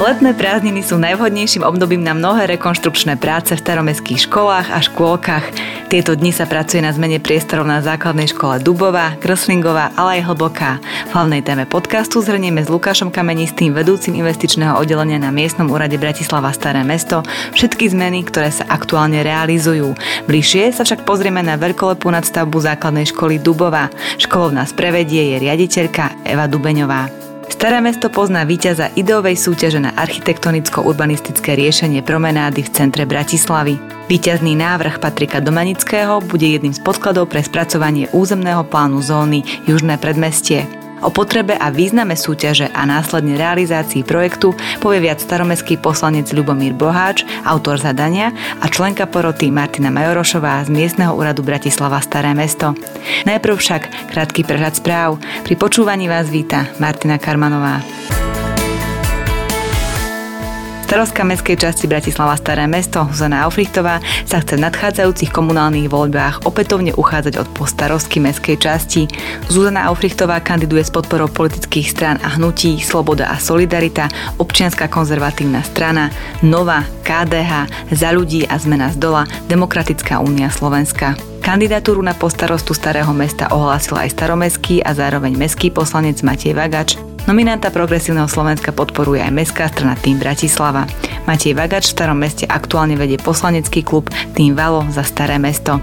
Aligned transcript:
Letné 0.00 0.32
prázdniny 0.32 0.80
sú 0.80 0.96
najvhodnejším 0.96 1.60
obdobím 1.60 2.00
na 2.00 2.16
mnohé 2.16 2.48
rekonštrukčné 2.56 3.20
práce 3.20 3.52
v 3.52 3.60
staromestských 3.60 4.32
školách 4.32 4.72
a 4.72 4.80
škôlkach. 4.80 5.44
Tieto 5.92 6.16
dni 6.16 6.32
sa 6.32 6.48
pracuje 6.48 6.80
na 6.80 6.88
zmene 6.88 7.20
priestorov 7.20 7.68
na 7.68 7.84
základnej 7.84 8.32
škole 8.32 8.64
Dubová, 8.64 9.20
Kreslingová, 9.20 9.92
ale 10.00 10.16
aj 10.16 10.32
Hlboká. 10.32 10.80
V 10.80 11.10
hlavnej 11.12 11.44
téme 11.44 11.68
podcastu 11.68 12.24
zhrnieme 12.24 12.64
s 12.64 12.72
Lukášom 12.72 13.12
Kamenistým, 13.12 13.76
vedúcim 13.76 14.16
investičného 14.16 14.80
oddelenia 14.80 15.20
na 15.20 15.28
miestnom 15.28 15.68
úrade 15.68 16.00
Bratislava 16.00 16.48
Staré 16.56 16.80
mesto, 16.80 17.20
všetky 17.52 17.92
zmeny, 17.92 18.24
ktoré 18.24 18.48
sa 18.48 18.64
aktuálne 18.72 19.20
realizujú. 19.20 19.92
Bližšie 20.24 20.80
sa 20.80 20.88
však 20.88 21.04
pozrieme 21.04 21.44
na 21.44 21.60
veľkolepú 21.60 22.08
nadstavbu 22.08 22.56
základnej 22.56 23.04
školy 23.04 23.36
Dubová. 23.36 23.92
Školou 24.16 24.48
nás 24.48 24.72
prevedie 24.72 25.36
je 25.36 25.44
riaditeľka 25.44 26.24
Eva 26.24 26.48
Dubeňová. 26.48 27.29
Staré 27.50 27.82
mesto 27.82 28.06
pozná 28.08 28.46
víťaza 28.46 28.94
ideovej 28.94 29.34
súťaže 29.34 29.82
na 29.82 29.90
architektonicko-urbanistické 29.98 31.58
riešenie 31.58 31.98
promenády 32.00 32.62
v 32.62 32.72
centre 32.72 33.02
Bratislavy. 33.04 33.74
Výťazný 34.06 34.54
návrh 34.54 35.02
Patrika 35.02 35.42
Domanického 35.42 36.22
bude 36.22 36.46
jedným 36.46 36.72
z 36.72 36.80
podkladov 36.80 37.26
pre 37.26 37.42
spracovanie 37.42 38.06
územného 38.14 38.62
plánu 38.64 39.02
zóny 39.02 39.42
Južné 39.66 39.98
predmestie. 39.98 40.64
O 41.00 41.08
potrebe 41.08 41.56
a 41.56 41.72
význame 41.72 42.12
súťaže 42.12 42.68
a 42.68 42.84
následne 42.84 43.40
realizácii 43.40 44.04
projektu 44.04 44.52
povie 44.84 45.08
viac 45.08 45.18
staromestský 45.24 45.80
poslanec 45.80 46.28
Ľubomír 46.28 46.76
Boháč, 46.76 47.24
autor 47.48 47.80
zadania 47.80 48.36
a 48.60 48.68
členka 48.68 49.08
poroty 49.08 49.48
Martina 49.48 49.88
Majorošová 49.88 50.60
z 50.64 50.68
miestneho 50.68 51.16
úradu 51.16 51.40
Bratislava 51.40 52.04
Staré 52.04 52.36
mesto. 52.36 52.76
Najprv 53.24 53.54
však 53.56 54.12
krátky 54.12 54.44
prehľad 54.44 54.76
správ. 54.76 55.16
Pri 55.48 55.56
počúvaní 55.56 56.04
vás 56.04 56.28
víta 56.28 56.68
Martina 56.76 57.16
Karmanová. 57.16 57.80
Starostka 60.90 61.22
mestskej 61.22 61.54
časti 61.54 61.86
Bratislava 61.86 62.34
Staré 62.34 62.66
mesto 62.66 63.06
Zuzana 63.14 63.46
Aufrichtová 63.46 64.02
sa 64.26 64.42
chce 64.42 64.58
v 64.58 64.66
nadchádzajúcich 64.66 65.30
komunálnych 65.30 65.86
voľbách 65.86 66.42
opätovne 66.42 66.90
uchádzať 66.98 67.38
od 67.38 67.46
postarostky 67.54 68.18
mestskej 68.18 68.58
časti. 68.58 69.06
Zuzana 69.46 69.86
Aufrichtová 69.86 70.42
kandiduje 70.42 70.82
s 70.82 70.90
podporou 70.90 71.30
politických 71.30 71.86
strán 71.94 72.18
a 72.26 72.34
hnutí 72.34 72.82
Sloboda 72.82 73.30
a 73.30 73.38
Solidarita, 73.38 74.10
občianská 74.42 74.90
konzervatívna 74.90 75.62
strana, 75.62 76.10
Nova, 76.42 76.82
KDH, 77.06 77.70
Za 77.94 78.10
ľudí 78.10 78.50
a 78.50 78.58
zmena 78.58 78.90
z 78.90 78.98
dola, 78.98 79.30
Demokratická 79.46 80.18
únia 80.18 80.50
Slovenska. 80.50 81.14
Kandidatúru 81.38 82.02
na 82.02 82.18
postarostu 82.18 82.74
Starého 82.74 83.14
mesta 83.14 83.46
ohlásil 83.54 83.94
aj 83.94 84.10
staromestský 84.10 84.82
a 84.82 84.90
zároveň 84.90 85.38
mestský 85.38 85.70
poslanec 85.70 86.18
Matej 86.26 86.58
Vagač, 86.58 86.98
Nominanta 87.28 87.68
Progresívneho 87.68 88.24
Slovenska 88.24 88.72
podporuje 88.72 89.20
aj 89.20 89.32
Mestská 89.34 89.68
strana 89.68 89.92
Tým 89.98 90.16
Bratislava. 90.16 90.88
Matej 91.28 91.52
Vagač 91.52 91.92
v 91.92 91.94
starom 92.00 92.16
meste 92.16 92.48
aktuálne 92.48 92.96
vedie 92.96 93.20
poslanecký 93.20 93.84
klub 93.84 94.08
Tým 94.32 94.56
Valo 94.56 94.88
za 94.88 95.04
Staré 95.04 95.36
mesto. 95.36 95.76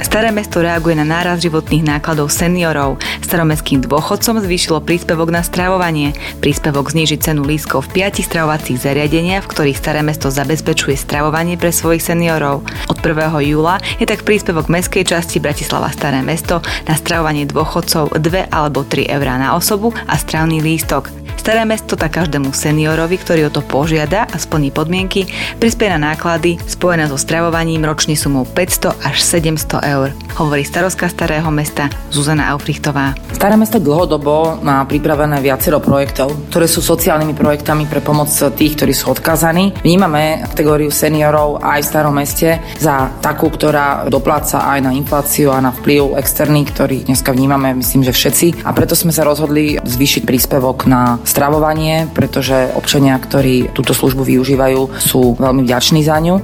Staré 0.00 0.32
mesto 0.32 0.64
reaguje 0.64 0.96
na 0.96 1.04
náraz 1.04 1.44
životných 1.44 1.84
nákladov 1.84 2.32
seniorov. 2.32 2.96
Staromestským 3.20 3.84
dôchodcom 3.84 4.40
zvýšilo 4.40 4.80
príspevok 4.80 5.28
na 5.28 5.44
stravovanie. 5.44 6.16
Príspevok 6.40 6.90
zníži 6.90 7.20
cenu 7.20 7.44
lískov 7.44 7.86
v 7.86 8.00
piatich 8.00 8.26
stravovacích 8.26 8.80
zariadeniach, 8.80 9.44
v 9.44 9.52
ktorých 9.52 9.78
Staré 9.78 10.00
mesto 10.00 10.32
zabezpečuje 10.32 10.96
stravovanie 10.96 11.60
pre 11.60 11.68
svojich 11.68 12.00
seniorov. 12.00 12.64
Od 12.88 12.98
1. 13.00 13.48
júla 13.48 13.80
je 13.96 14.04
tak 14.04 14.22
príspevok 14.28 14.68
mestskej 14.68 15.08
časti 15.08 15.40
Bratislava 15.40 15.88
Staré 15.88 16.20
mesto 16.20 16.60
na 16.84 16.94
stravovanie 16.94 17.48
dôchodcov 17.48 18.20
2 18.20 18.52
alebo 18.52 18.84
3 18.84 19.08
eurá 19.08 19.40
na 19.40 19.56
osobu 19.56 19.90
a 20.06 20.14
stravný 20.20 20.60
lístok. 20.60 21.08
Staré 21.40 21.64
mesto 21.64 21.96
tak 21.96 22.20
každému 22.20 22.52
seniorovi, 22.52 23.16
ktorý 23.16 23.48
o 23.48 23.54
to 23.54 23.64
požiada 23.64 24.28
a 24.28 24.36
splní 24.36 24.68
podmienky, 24.68 25.24
prispie 25.56 25.88
na 25.88 26.12
náklady 26.12 26.60
spojené 26.68 27.08
so 27.08 27.16
stravovaním 27.16 27.80
ročne 27.86 28.12
sumou 28.12 28.44
500 28.44 28.92
až 29.00 29.16
700 29.24 29.80
eur, 29.88 30.12
hovorí 30.36 30.68
starostka 30.68 31.08
Starého 31.08 31.48
mesta 31.48 31.88
Zuzana 32.12 32.52
Aufrichtová. 32.52 33.16
Staré 33.32 33.56
mesto 33.56 33.80
dlhodobo 33.80 34.60
má 34.60 34.84
pripravené 34.84 35.40
viacero 35.40 35.80
projektov, 35.80 36.52
ktoré 36.52 36.68
sú 36.68 36.84
sociálnymi 36.84 37.32
projektami 37.32 37.88
pre 37.88 38.04
pomoc 38.04 38.28
tých, 38.28 38.76
ktorí 38.76 38.92
sú 38.92 39.16
odkazaní. 39.16 39.80
Vnímame 39.80 40.44
kategóriu 40.52 40.92
seniorov 40.92 41.64
aj 41.64 41.80
v 41.80 41.88
Starom 41.88 42.14
meste 42.20 42.60
za 42.76 42.89
takú, 43.22 43.46
ktorá 43.52 44.10
dopláca 44.10 44.66
aj 44.66 44.80
na 44.82 44.90
infláciu 44.96 45.54
a 45.54 45.62
na 45.62 45.70
vplyv 45.70 46.18
externý, 46.18 46.66
ktorý 46.66 47.06
dneska 47.06 47.30
vnímame, 47.30 47.78
myslím, 47.78 48.02
že 48.02 48.16
všetci. 48.16 48.66
A 48.66 48.70
preto 48.74 48.98
sme 48.98 49.14
sa 49.14 49.22
rozhodli 49.22 49.78
zvýšiť 49.78 50.22
príspevok 50.26 50.90
na 50.90 51.22
stravovanie, 51.22 52.10
pretože 52.10 52.72
občania, 52.74 53.14
ktorí 53.16 53.70
túto 53.70 53.94
službu 53.94 54.26
využívajú, 54.26 54.80
sú 54.98 55.38
veľmi 55.38 55.62
vďační 55.62 56.02
za 56.02 56.18
ňu. 56.18 56.36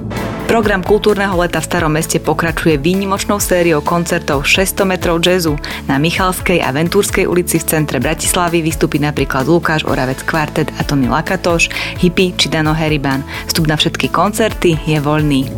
Program 0.47 0.79
kultúrneho 0.79 1.35
leta 1.43 1.59
v 1.59 1.67
Starom 1.67 1.91
meste 1.91 2.23
pokračuje 2.23 2.79
výnimočnou 2.79 3.43
sériou 3.43 3.83
koncertov 3.83 4.47
600 4.47 4.87
metrov 4.87 5.19
jazzu. 5.19 5.59
Na 5.91 5.99
Michalskej 5.99 6.63
a 6.63 6.71
Ventúrskej 6.71 7.27
ulici 7.27 7.59
v 7.59 7.67
centre 7.67 7.99
Bratislavy 7.99 8.63
vystúpi 8.63 9.03
napríklad 9.03 9.51
Lukáš 9.51 9.83
Oravec 9.83 10.23
Kvartet 10.23 10.71
a 10.79 10.87
Tony 10.87 11.11
Lakatoš, 11.11 11.67
Hippie 11.99 12.31
či 12.39 12.47
Dano 12.47 12.79
Heriban. 12.79 13.27
Vstup 13.51 13.67
na 13.67 13.75
všetky 13.75 14.07
koncerty 14.07 14.79
je 14.87 15.03
voľný. 15.03 15.51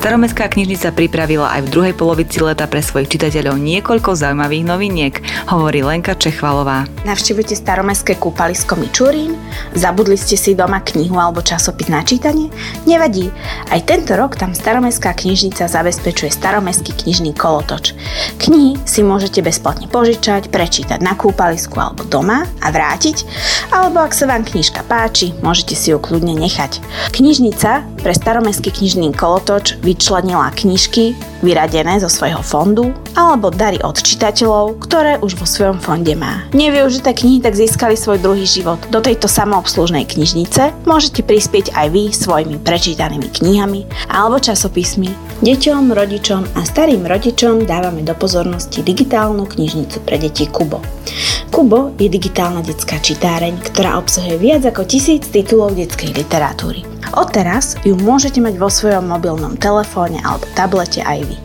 Staromestská 0.00 0.48
knižnica 0.48 0.96
pripravila 0.96 1.60
aj 1.60 1.68
v 1.68 1.72
druhej 1.76 1.92
polovici 1.92 2.40
leta 2.40 2.64
pre 2.64 2.80
svojich 2.80 3.20
čitateľov 3.20 3.60
niekoľko 3.60 4.16
zaujímavých 4.16 4.64
noviniek, 4.64 5.14
hovorí 5.52 5.84
Lenka 5.84 6.16
Čechvalová. 6.16 6.88
Navštívujte 7.04 7.52
staromestské 7.52 8.16
kúpalisko 8.16 8.80
Mičurín? 8.80 9.36
Zabudli 9.76 10.16
ste 10.16 10.40
si 10.40 10.56
doma 10.56 10.80
knihu 10.80 11.20
alebo 11.20 11.44
časopis 11.44 11.92
na 11.92 12.00
čítanie? 12.00 12.48
Nevadí, 12.88 13.28
aj 13.68 13.84
tento 13.84 14.16
rok 14.16 14.40
tam 14.40 14.56
staromestská 14.56 15.12
knižnica 15.12 15.68
zabezpečuje 15.68 16.32
staromestský 16.32 16.96
knižný 16.96 17.36
kolotoč. 17.36 17.92
Knihy 18.40 18.80
si 18.88 19.04
môžete 19.04 19.44
bezplatne 19.44 19.84
požičať, 19.84 20.48
prečítať 20.48 21.04
na 21.04 21.12
kúpalisku 21.12 21.76
alebo 21.76 22.08
doma 22.08 22.48
a 22.64 22.72
vrátiť, 22.72 23.28
alebo 23.68 24.00
ak 24.00 24.16
sa 24.16 24.24
vám 24.24 24.48
knižka 24.48 24.80
páči, 24.88 25.36
môžete 25.44 25.76
si 25.76 25.92
ju 25.92 26.00
kľudne 26.00 26.32
nechať. 26.40 26.80
Knižnica 27.12 27.84
pre 28.00 28.16
staromestský 28.16 28.72
knižný 28.72 29.12
kolotoč 29.12 29.76
vyčlenila 29.90 30.54
knižky 30.54 31.18
vyradené 31.42 31.98
zo 31.98 32.06
svojho 32.06 32.38
fondu 32.46 32.94
alebo 33.18 33.50
dary 33.50 33.82
od 33.82 33.98
čitateľov, 33.98 34.78
ktoré 34.86 35.18
už 35.18 35.34
vo 35.34 35.46
svojom 35.48 35.82
fonde 35.82 36.14
má. 36.14 36.46
Nevyužité 36.54 37.10
knihy 37.10 37.42
tak 37.42 37.58
získali 37.58 37.98
svoj 37.98 38.22
druhý 38.22 38.46
život. 38.46 38.78
Do 38.94 39.02
tejto 39.02 39.26
samoobslužnej 39.26 40.06
knižnice 40.06 40.86
môžete 40.86 41.26
prispieť 41.26 41.74
aj 41.74 41.86
vy 41.90 42.14
svojimi 42.14 42.62
prečítanými 42.62 43.28
knihami 43.34 43.90
alebo 44.06 44.38
časopismi. 44.38 45.10
Deťom, 45.42 45.90
rodičom 45.90 46.42
a 46.54 46.60
starým 46.62 47.08
rodičom 47.08 47.66
dávame 47.66 48.06
do 48.06 48.14
pozornosti 48.14 48.84
digitálnu 48.84 49.48
knižnicu 49.48 50.04
pre 50.06 50.20
deti 50.20 50.46
Kubo. 50.46 50.84
Kubo 51.50 51.96
je 51.98 52.06
digitálna 52.06 52.62
detská 52.62 53.00
čitáreň, 53.02 53.58
ktorá 53.72 53.98
obsahuje 53.98 54.38
viac 54.38 54.62
ako 54.68 54.86
tisíc 54.86 55.26
titulov 55.32 55.74
detskej 55.74 56.12
literatúry. 56.14 56.89
Odteraz 57.10 57.74
ju 57.82 57.98
môžete 57.98 58.38
mať 58.38 58.54
vo 58.54 58.70
svojom 58.70 59.10
mobilnom 59.10 59.58
telefóne 59.58 60.22
alebo 60.22 60.46
tablete 60.54 61.02
aj 61.02 61.26
vy. 61.26 61.36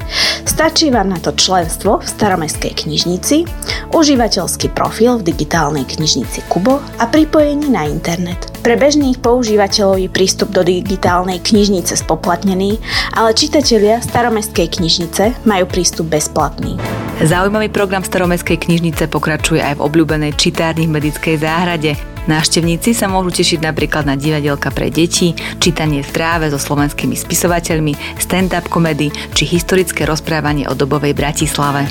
Stačí 0.46 0.94
vám 0.94 1.10
na 1.10 1.20
to 1.20 1.34
členstvo 1.34 2.00
v 2.00 2.08
staromestskej 2.08 2.86
knižnici, 2.86 3.50
užívateľský 3.92 4.72
profil 4.72 5.20
v 5.20 5.34
digitálnej 5.34 5.84
knižnici 5.90 6.46
Kubo 6.48 6.80
a 7.02 7.04
pripojenie 7.10 7.68
na 7.68 7.90
internet. 7.90 8.54
Pre 8.62 8.78
bežných 8.78 9.20
používateľov 9.20 10.06
je 10.06 10.10
prístup 10.10 10.54
do 10.54 10.62
digitálnej 10.62 11.42
knižnice 11.42 11.98
spoplatnený, 11.98 12.78
ale 13.18 13.34
čitatelia 13.34 14.00
staromestskej 14.06 14.80
knižnice 14.80 15.50
majú 15.50 15.66
prístup 15.66 16.14
bezplatný. 16.14 16.78
Zaujímavý 17.26 17.74
program 17.74 18.06
staromestskej 18.06 18.70
knižnice 18.70 19.10
pokračuje 19.10 19.60
aj 19.60 19.82
v 19.82 19.84
obľúbenej 19.86 20.38
čitárni 20.38 20.86
v 20.86 20.96
medickej 20.98 21.36
záhrade. 21.42 22.15
Návštevníci 22.26 22.98
sa 22.98 23.06
môžu 23.06 23.30
tešiť 23.30 23.62
napríklad 23.62 24.10
na 24.10 24.18
divadelka 24.18 24.74
pre 24.74 24.90
deti, 24.90 25.38
čítanie 25.62 26.02
v 26.02 26.10
tráve 26.10 26.50
so 26.50 26.58
slovenskými 26.58 27.14
spisovateľmi, 27.14 28.18
stand-up 28.18 28.66
komedy 28.70 29.14
či 29.38 29.44
historické 29.46 30.10
rozprávanie 30.10 30.66
o 30.66 30.74
dobovej 30.74 31.14
Bratislave. 31.14 31.86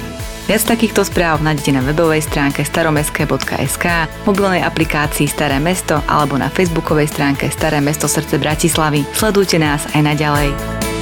Viac 0.45 0.61
takýchto 0.69 1.09
správ 1.09 1.41
nájdete 1.41 1.73
na 1.73 1.81
webovej 1.81 2.21
stránke 2.21 2.69
staromestské.sk, 2.69 3.87
mobilnej 4.29 4.61
aplikácii 4.61 5.25
Staré 5.25 5.57
mesto 5.57 6.05
alebo 6.05 6.37
na 6.37 6.53
facebookovej 6.53 7.09
stránke 7.09 7.49
Staré 7.49 7.81
mesto 7.81 8.05
srdce 8.05 8.37
Bratislavy. 8.37 9.09
Sledujte 9.17 9.57
nás 9.57 9.89
aj 9.97 10.05
naďalej. 10.05 10.94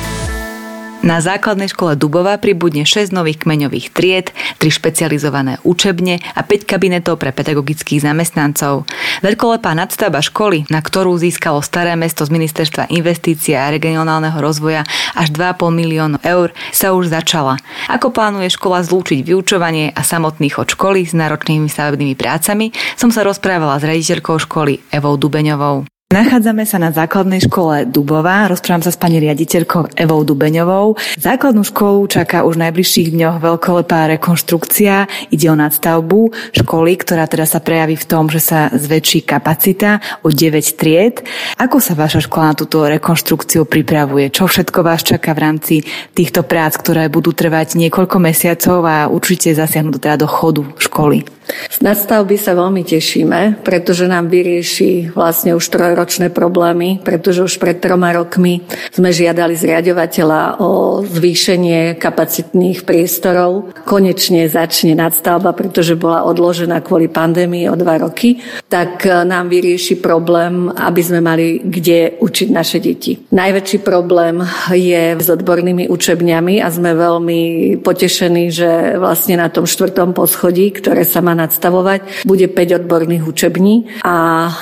Na 1.02 1.18
základnej 1.18 1.66
škole 1.66 1.98
Dubova 1.98 2.38
pribudne 2.38 2.86
6 2.86 3.10
nových 3.10 3.42
kmeňových 3.42 3.90
tried, 3.90 4.30
3 4.62 4.70
špecializované 4.70 5.58
učebne 5.66 6.22
a 6.22 6.46
5 6.46 6.62
kabinetov 6.62 7.18
pre 7.18 7.34
pedagogických 7.34 8.06
zamestnancov. 8.06 8.86
Veľkolepá 9.18 9.74
nadstavba 9.74 10.22
školy, 10.22 10.70
na 10.70 10.78
ktorú 10.78 11.18
získalo 11.18 11.58
Staré 11.58 11.98
mesto 11.98 12.22
z 12.22 12.30
Ministerstva 12.30 12.86
investície 12.94 13.58
a 13.58 13.74
regionálneho 13.74 14.38
rozvoja 14.38 14.86
až 15.18 15.34
2,5 15.34 15.74
miliónov 15.74 16.22
eur, 16.22 16.54
sa 16.70 16.94
už 16.94 17.10
začala. 17.10 17.58
Ako 17.90 18.14
plánuje 18.14 18.54
škola 18.54 18.86
zlúčiť 18.86 19.26
vyučovanie 19.26 19.90
a 19.90 20.06
samotný 20.06 20.54
chod 20.54 20.70
školy 20.70 21.02
s 21.02 21.18
náročnými 21.18 21.66
stavebnými 21.66 22.14
prácami, 22.14 22.70
som 22.94 23.10
sa 23.10 23.26
rozprávala 23.26 23.82
s 23.82 23.90
rediteľkou 23.90 24.38
školy 24.38 24.78
Evou 24.94 25.18
Dubeňovou. 25.18 25.82
Nachádzame 26.12 26.68
sa 26.68 26.76
na 26.76 26.92
základnej 26.92 27.40
škole 27.40 27.88
Dubová. 27.88 28.44
Rozprávam 28.44 28.84
sa 28.84 28.92
s 28.92 29.00
pani 29.00 29.16
riaditeľkou 29.16 29.96
Evou 29.96 30.28
Dubeňovou. 30.28 31.00
Základnú 31.16 31.64
školu 31.64 32.04
čaká 32.04 32.44
už 32.44 32.60
v 32.60 32.68
najbližších 32.68 33.16
dňoch 33.16 33.40
veľkolepá 33.40 34.12
rekonštrukcia. 34.20 35.08
Ide 35.32 35.48
o 35.48 35.56
nadstavbu 35.56 36.52
školy, 36.52 37.00
ktorá 37.00 37.24
teda 37.24 37.48
sa 37.48 37.64
prejaví 37.64 37.96
v 37.96 38.04
tom, 38.04 38.28
že 38.28 38.44
sa 38.44 38.68
zväčší 38.68 39.24
kapacita 39.24 40.04
o 40.20 40.28
9 40.28 40.52
tried. 40.76 41.24
Ako 41.56 41.80
sa 41.80 41.96
vaša 41.96 42.28
škola 42.28 42.52
na 42.52 42.60
túto 42.60 42.84
rekonštrukciu 42.84 43.64
pripravuje? 43.64 44.28
Čo 44.28 44.52
všetko 44.52 44.84
vás 44.84 45.00
čaká 45.00 45.32
v 45.32 45.48
rámci 45.48 45.74
týchto 46.12 46.44
prác, 46.44 46.76
ktoré 46.76 47.08
budú 47.08 47.32
trvať 47.32 47.80
niekoľko 47.80 48.20
mesiacov 48.20 48.84
a 48.84 49.08
určite 49.08 49.56
zasiahnu 49.56 49.96
teda 49.96 50.20
do 50.20 50.28
chodu 50.28 50.60
školy? 50.76 51.24
Z 51.70 51.78
nadstavby 51.84 52.36
sa 52.36 52.56
veľmi 52.56 52.82
tešíme, 52.84 53.64
pretože 53.64 54.08
nám 54.08 54.28
vyrieši 54.28 55.12
vlastne 55.12 55.54
už 55.56 55.64
trojročné 55.68 56.28
problémy, 56.32 57.00
pretože 57.02 57.44
už 57.44 57.60
pred 57.60 57.78
troma 57.78 58.12
rokmi 58.12 58.64
sme 58.92 59.12
žiadali 59.12 59.54
zriadovateľa 59.56 60.62
o 60.62 61.02
zvýšenie 61.04 61.96
kapacitných 61.96 62.84
priestorov. 62.84 63.72
Konečne 63.84 64.46
začne 64.48 64.96
nadstavba, 64.96 65.52
pretože 65.52 65.98
bola 65.98 66.24
odložená 66.26 66.80
kvôli 66.84 67.08
pandémii 67.08 67.68
o 67.68 67.76
dva 67.76 67.98
roky, 68.00 68.40
tak 68.68 69.04
nám 69.06 69.48
vyrieši 69.52 69.98
problém, 69.98 70.70
aby 70.72 71.00
sme 71.02 71.20
mali 71.20 71.60
kde 71.62 72.18
učiť 72.20 72.48
naše 72.52 72.78
deti. 72.78 73.16
Najväčší 73.32 73.78
problém 73.80 74.42
je 74.72 75.16
s 75.18 75.28
odbornými 75.28 75.88
učebňami 75.88 76.60
a 76.62 76.68
sme 76.68 76.94
veľmi 76.94 77.40
potešení, 77.80 78.52
že 78.52 78.96
vlastne 78.96 79.38
na 79.38 79.48
tom 79.48 79.64
štvrtom 79.68 80.12
poschodí, 80.12 80.70
ktoré 80.74 81.02
sa 81.02 81.24
má 81.24 81.32
nadstavovať. 81.42 82.22
Bude 82.22 82.46
5 82.46 82.78
odborných 82.84 83.24
učební 83.26 84.02
a 84.06 84.14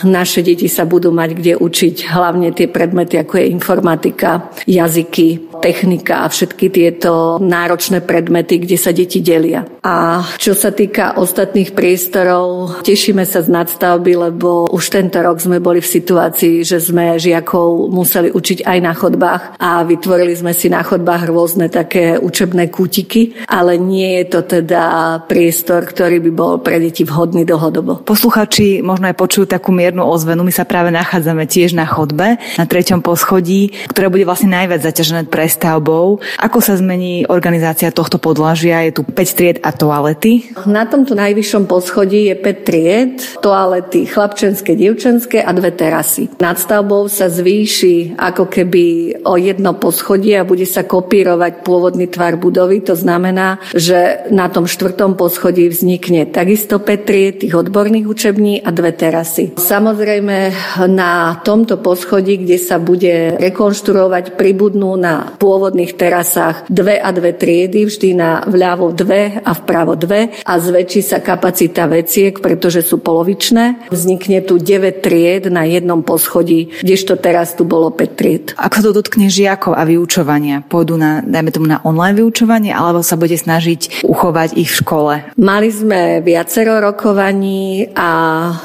naše 0.09 0.41
deti 0.41 0.67
sa 0.67 0.89
budú 0.89 1.13
mať 1.13 1.31
kde 1.37 1.53
učiť 1.61 2.09
hlavne 2.09 2.51
tie 2.57 2.71
predmety, 2.71 3.21
ako 3.21 3.41
je 3.41 3.51
informatika, 3.53 4.49
jazyky, 4.65 5.51
technika 5.61 6.25
a 6.25 6.33
všetky 6.33 6.71
tieto 6.71 7.37
náročné 7.43 8.01
predmety, 8.01 8.63
kde 8.63 8.77
sa 8.79 8.95
deti 8.95 9.21
delia. 9.21 9.67
A 9.85 10.25
čo 10.39 10.55
sa 10.55 10.71
týka 10.71 11.21
ostatných 11.21 11.75
priestorov, 11.75 12.81
tešíme 12.87 13.27
sa 13.27 13.43
z 13.43 13.53
nadstavby, 13.53 14.31
lebo 14.31 14.71
už 14.71 14.85
tento 14.95 15.19
rok 15.21 15.43
sme 15.43 15.59
boli 15.59 15.83
v 15.83 15.93
situácii, 15.93 16.63
že 16.63 16.79
sme 16.79 17.19
žiakov 17.19 17.91
museli 17.91 18.31
učiť 18.31 18.65
aj 18.65 18.79
na 18.81 18.93
chodbách 18.95 19.43
a 19.59 19.83
vytvorili 19.83 20.33
sme 20.39 20.55
si 20.55 20.71
na 20.71 20.81
chodbách 20.81 21.27
rôzne 21.27 21.67
také 21.67 22.15
učebné 22.21 22.71
kútiky, 22.71 23.35
ale 23.51 23.75
nie 23.77 24.23
je 24.23 24.27
to 24.31 24.41
teda 24.47 24.83
priestor, 25.27 25.83
ktorý 25.83 26.23
by 26.23 26.31
bol 26.31 26.53
pre 26.63 26.70
deti 26.79 27.03
vhodný 27.03 27.43
dlhodobo. 27.43 28.07
Posluchači 28.07 28.87
možno 28.87 29.11
aj 29.11 29.19
počujú 29.19 29.51
takú 29.51 29.75
miernu 29.75 30.07
ozvenu. 30.07 30.47
My 30.47 30.55
sa 30.55 30.63
práve 30.63 30.95
nachádzame 30.95 31.51
tiež 31.51 31.75
na 31.75 31.91
chodbe, 31.91 32.39
na 32.39 32.65
treťom 32.71 33.03
poschodí, 33.03 33.75
ktoré 33.91 34.07
bude 34.07 34.23
vlastne 34.23 34.55
najviac 34.55 34.87
zaťažené 34.87 35.27
pre 35.27 35.41
prestavbou. 35.41 36.21
Ako 36.37 36.61
sa 36.61 36.77
zmení 36.77 37.25
organizácia 37.25 37.89
tohto 37.89 38.21
podlažia? 38.21 38.85
Je 38.85 39.01
tu 39.01 39.09
5 39.09 39.17
tried 39.33 39.57
a 39.65 39.73
toalety? 39.73 40.53
Na 40.69 40.85
tomto 40.85 41.17
najvyššom 41.17 41.65
poschodí 41.65 42.29
je 42.29 42.37
5 42.37 42.69
tried, 42.69 43.15
toalety 43.41 44.05
chlapčenské, 44.05 44.77
dievčenské 44.77 45.41
a 45.41 45.49
dve 45.57 45.73
terasy. 45.73 46.29
Nad 46.37 46.61
stavbou 46.61 47.09
sa 47.09 47.33
zvýši 47.33 48.21
ako 48.21 48.53
keby 48.53 48.85
o 49.25 49.41
jedno 49.41 49.81
poschodie 49.81 50.37
a 50.37 50.45
bude 50.45 50.69
sa 50.69 50.85
kopírovať 50.85 51.65
pôvodný 51.65 52.13
tvar 52.13 52.37
budovy. 52.37 52.85
To 52.85 52.93
znamená, 52.93 53.65
že 53.73 54.29
na 54.29 54.53
tom 54.53 54.69
štvrtom 54.69 55.17
poschodí 55.17 55.73
vznikne 55.73 56.29
takisto 56.29 56.50
5 56.57 57.07
tried 57.07 57.47
tých 57.47 57.55
odborných 57.55 58.07
učební 58.11 58.65
a 58.65 58.75
dve 58.75 58.91
terasy. 58.91 59.55
Samozrejme 59.55 60.51
na 60.91 61.39
tomto 61.47 61.79
poschodí, 61.79 62.43
kde 62.43 62.59
sa 62.59 62.83
bude 62.83 63.39
rekonštruovať, 63.39 64.35
pribudnú 64.35 64.99
na 64.99 65.37
pôvodných 65.39 65.95
terasách 65.95 66.67
dve 66.67 66.99
a 66.99 67.15
dve 67.15 67.37
triedy, 67.39 67.87
vždy 67.87 68.09
na 68.17 68.43
vľavo 68.47 68.91
dve 68.91 69.39
a 69.39 69.53
vpravo 69.55 69.95
dve 69.95 70.35
a 70.43 70.55
zväčší 70.59 71.01
sa 71.05 71.19
kapacita 71.23 71.87
veciek, 71.87 72.43
pretože 72.43 72.83
sú 72.83 72.99
polovičné. 72.99 73.91
Vznikne 73.93 74.43
tu 74.43 74.59
9 74.59 75.05
tried 75.05 75.47
na 75.53 75.69
jednom 75.69 76.03
poschodí, 76.03 76.73
kdežto 76.83 77.19
teraz 77.21 77.55
tu 77.55 77.63
bolo 77.63 77.95
5 77.95 78.19
tried. 78.19 78.45
Ako 78.59 78.91
to 78.91 78.91
dotkne 78.91 79.31
žiakov 79.31 79.77
a 79.77 79.87
vyučovania? 79.87 80.67
Pôjdu 80.67 80.99
na, 80.99 81.23
dajme 81.23 81.51
tomu, 81.55 81.67
na 81.71 81.79
online 81.85 82.19
vyučovanie, 82.19 82.73
alebo 82.75 83.05
sa 83.05 83.15
bude 83.15 83.37
snažiť 83.39 84.03
uchovať 84.03 84.59
ich 84.59 84.71
v 84.71 84.79
škole? 84.83 85.15
Mali 85.39 85.69
sme 85.71 86.21
viacero 86.41 86.81
rokovaní 86.81 87.93
a 87.93 88.09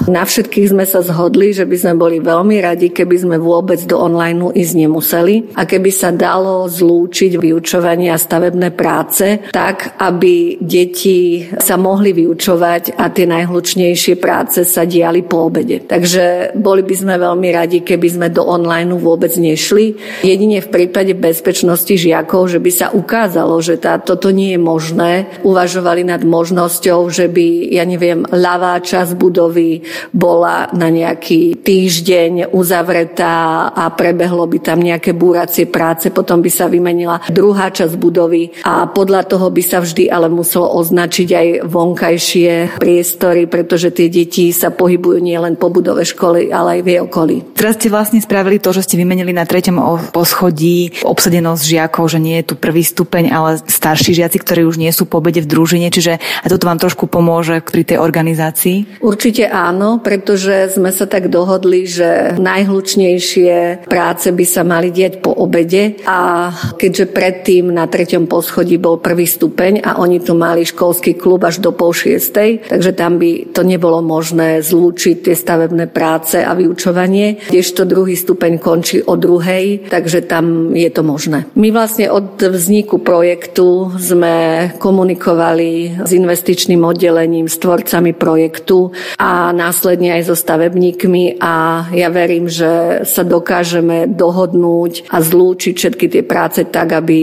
na 0.07 0.24
všetkých 0.24 0.72
sme 0.72 0.88
sa 0.88 1.04
zhodli, 1.04 1.51
že 1.51 1.68
by 1.68 1.75
sme 1.75 1.94
boli 2.00 2.24
veľmi 2.24 2.63
radi, 2.63 2.88
keby 2.88 3.27
sme 3.27 3.36
vôbec 3.36 3.83
do 3.83 4.00
online 4.00 4.56
ísť 4.56 4.74
nemuseli 4.80 5.36
a 5.60 5.68
keby 5.68 5.92
sa 5.92 6.16
dalo 6.16 6.72
zlúčiť 6.72 7.36
vyučovanie 7.36 8.16
a 8.16 8.16
stavebné 8.16 8.72
práce 8.72 9.51
tak, 9.51 10.00
aby 10.00 10.56
deti 10.63 11.51
sa 11.60 11.75
mohli 11.75 12.16
vyučovať 12.16 12.95
a 12.95 13.12
tie 13.12 13.27
najhlučnejšie 13.27 14.24
práce 14.24 14.63
sa 14.63 14.88
diali 14.88 15.28
po 15.28 15.51
obede. 15.51 15.83
Takže 15.83 16.56
boli 16.56 16.80
by 16.80 16.95
sme 16.95 17.19
veľmi 17.19 17.50
radi, 17.51 17.83
keby 17.83 18.07
sme 18.07 18.28
do 18.31 18.48
online 18.48 18.95
vôbec 18.95 19.36
nešli. 19.36 20.00
Jedine 20.24 20.63
v 20.63 20.71
prípade 20.71 21.12
bezpečnosti 21.12 21.92
žiakov, 21.92 22.56
že 22.56 22.63
by 22.63 22.71
sa 22.71 22.88
ukázalo, 22.95 23.60
že 23.60 23.75
tá, 23.75 24.00
toto 24.00 24.31
nie 24.31 24.56
je 24.56 24.62
možné. 24.63 25.28
Uvažovali 25.44 26.07
nad 26.07 26.24
možnosťou, 26.24 27.12
že 27.12 27.28
by, 27.28 27.64
ja 27.71 27.83
neviem, 27.85 28.25
ľavá 28.27 28.77
časť 28.81 29.17
budovy 29.17 29.81
bola 30.13 30.69
na 30.73 30.89
nejaký 30.89 31.62
týždeň 31.62 32.53
uzavretá 32.53 33.69
a 33.71 33.89
prebehlo 33.94 34.45
by 34.45 34.57
tam 34.62 34.81
nejaké 34.81 35.15
búracie 35.15 35.65
práce, 35.69 36.09
potom 36.12 36.41
by 36.41 36.50
sa 36.51 36.69
vymenila 36.69 37.21
druhá 37.29 37.69
časť 37.73 37.95
budovy 37.97 38.51
a 38.63 38.85
podľa 38.89 39.27
toho 39.27 39.50
by 39.50 39.63
sa 39.63 39.81
vždy 39.81 40.07
ale 40.09 40.31
muselo 40.31 40.71
označiť 40.77 41.29
aj 41.31 41.47
vonkajšie 41.67 42.79
priestory, 42.79 43.50
pretože 43.50 43.91
tie 43.91 44.07
deti 44.07 44.50
sa 44.56 44.71
pohybujú 44.71 45.19
nielen 45.19 45.59
po 45.59 45.71
budove 45.71 46.07
školy, 46.07 46.50
ale 46.51 46.79
aj 46.79 46.81
v 46.81 46.88
jej 46.88 47.01
okolí. 47.01 47.35
Teraz 47.56 47.75
ste 47.81 47.91
vlastne 47.91 48.19
spravili 48.21 48.61
to, 48.61 48.71
že 48.71 48.85
ste 48.85 49.00
vymenili 49.00 49.31
na 49.35 49.47
treťom 49.47 49.77
poschodí 50.11 51.03
obsadenosť 51.03 51.63
žiakov, 51.63 52.07
že 52.11 52.19
nie 52.19 52.39
je 52.41 52.51
tu 52.51 52.56
prvý 52.56 52.83
stupeň, 52.83 53.31
ale 53.31 53.59
starší 53.63 54.15
žiaci, 54.15 54.38
ktorí 54.39 54.63
už 54.68 54.79
nie 54.79 54.91
sú 54.91 55.07
po 55.07 55.19
obede 55.19 55.41
v 55.44 55.50
družine, 55.50 55.88
čiže 55.89 56.19
aj 56.19 56.49
toto 56.51 56.68
vám 56.68 56.80
trošku 56.80 57.07
pomôže 57.07 57.55
pri 57.64 57.83
tej 57.88 57.97
organizácii? 58.02 59.00
Určite 59.00 59.47
áno, 59.47 60.04
pretože 60.04 60.76
sme 60.76 60.92
sa 60.92 61.06
tak 61.06 61.31
dohodli, 61.31 61.88
že 61.88 62.35
najhlučnejšie 62.35 63.85
práce 63.88 64.28
by 64.31 64.45
sa 64.45 64.66
mali 64.66 64.92
diať 64.92 65.21
po 65.21 65.31
obede 65.31 66.00
a 66.04 66.52
keďže 66.76 67.12
predtým 67.12 67.71
na 67.71 67.85
treťom 67.85 68.28
poschodí 68.28 68.76
bol 68.81 69.00
prvý 69.00 69.30
stupeň 69.30 69.85
a 69.85 70.02
oni 70.02 70.19
tu 70.19 70.33
mali 70.33 70.66
školský 70.66 71.16
klub 71.16 71.45
až 71.45 71.62
do 71.62 71.71
pol 71.71 71.94
šiestej, 71.94 72.71
takže 72.71 72.92
tam 72.97 73.21
by 73.21 73.54
to 73.54 73.62
nebolo 73.62 74.02
možné 74.02 74.59
zlúčiť 74.66 75.30
tie 75.30 75.35
stavebné 75.38 75.88
práce 75.92 76.42
a 76.42 76.52
vyučovanie, 76.57 77.40
kdežto 77.52 77.85
druhý 77.85 78.18
stupeň 78.18 78.57
končí 78.57 79.04
o 79.04 79.14
druhej, 79.16 79.92
takže 79.92 80.26
tam 80.26 80.74
je 80.74 80.90
to 80.90 81.02
možné. 81.06 81.45
My 81.54 81.69
vlastne 81.69 82.09
od 82.09 82.40
vzniku 82.42 82.97
projektu 83.00 83.94
sme 83.95 84.69
komunikovali 84.81 86.02
s 86.02 86.12
investičným 86.12 86.81
oddelením, 86.81 87.44
s 87.45 87.57
tvorcami 87.61 88.11
projektu 88.16 88.92
a 89.18 89.52
následne 89.52 90.16
aj 90.18 90.31
so 90.31 90.35
stavebníkmi 90.35 91.42
a 91.42 91.87
ja 91.92 92.09
verím, 92.09 92.49
že 92.49 93.04
sa 93.07 93.23
dokážeme 93.23 94.09
dohodnúť 94.09 95.09
a 95.09 95.21
zlúčiť 95.21 95.73
všetky 95.75 96.06
tie 96.11 96.23
práce 96.25 96.66
tak, 96.68 96.94
aby 96.94 97.18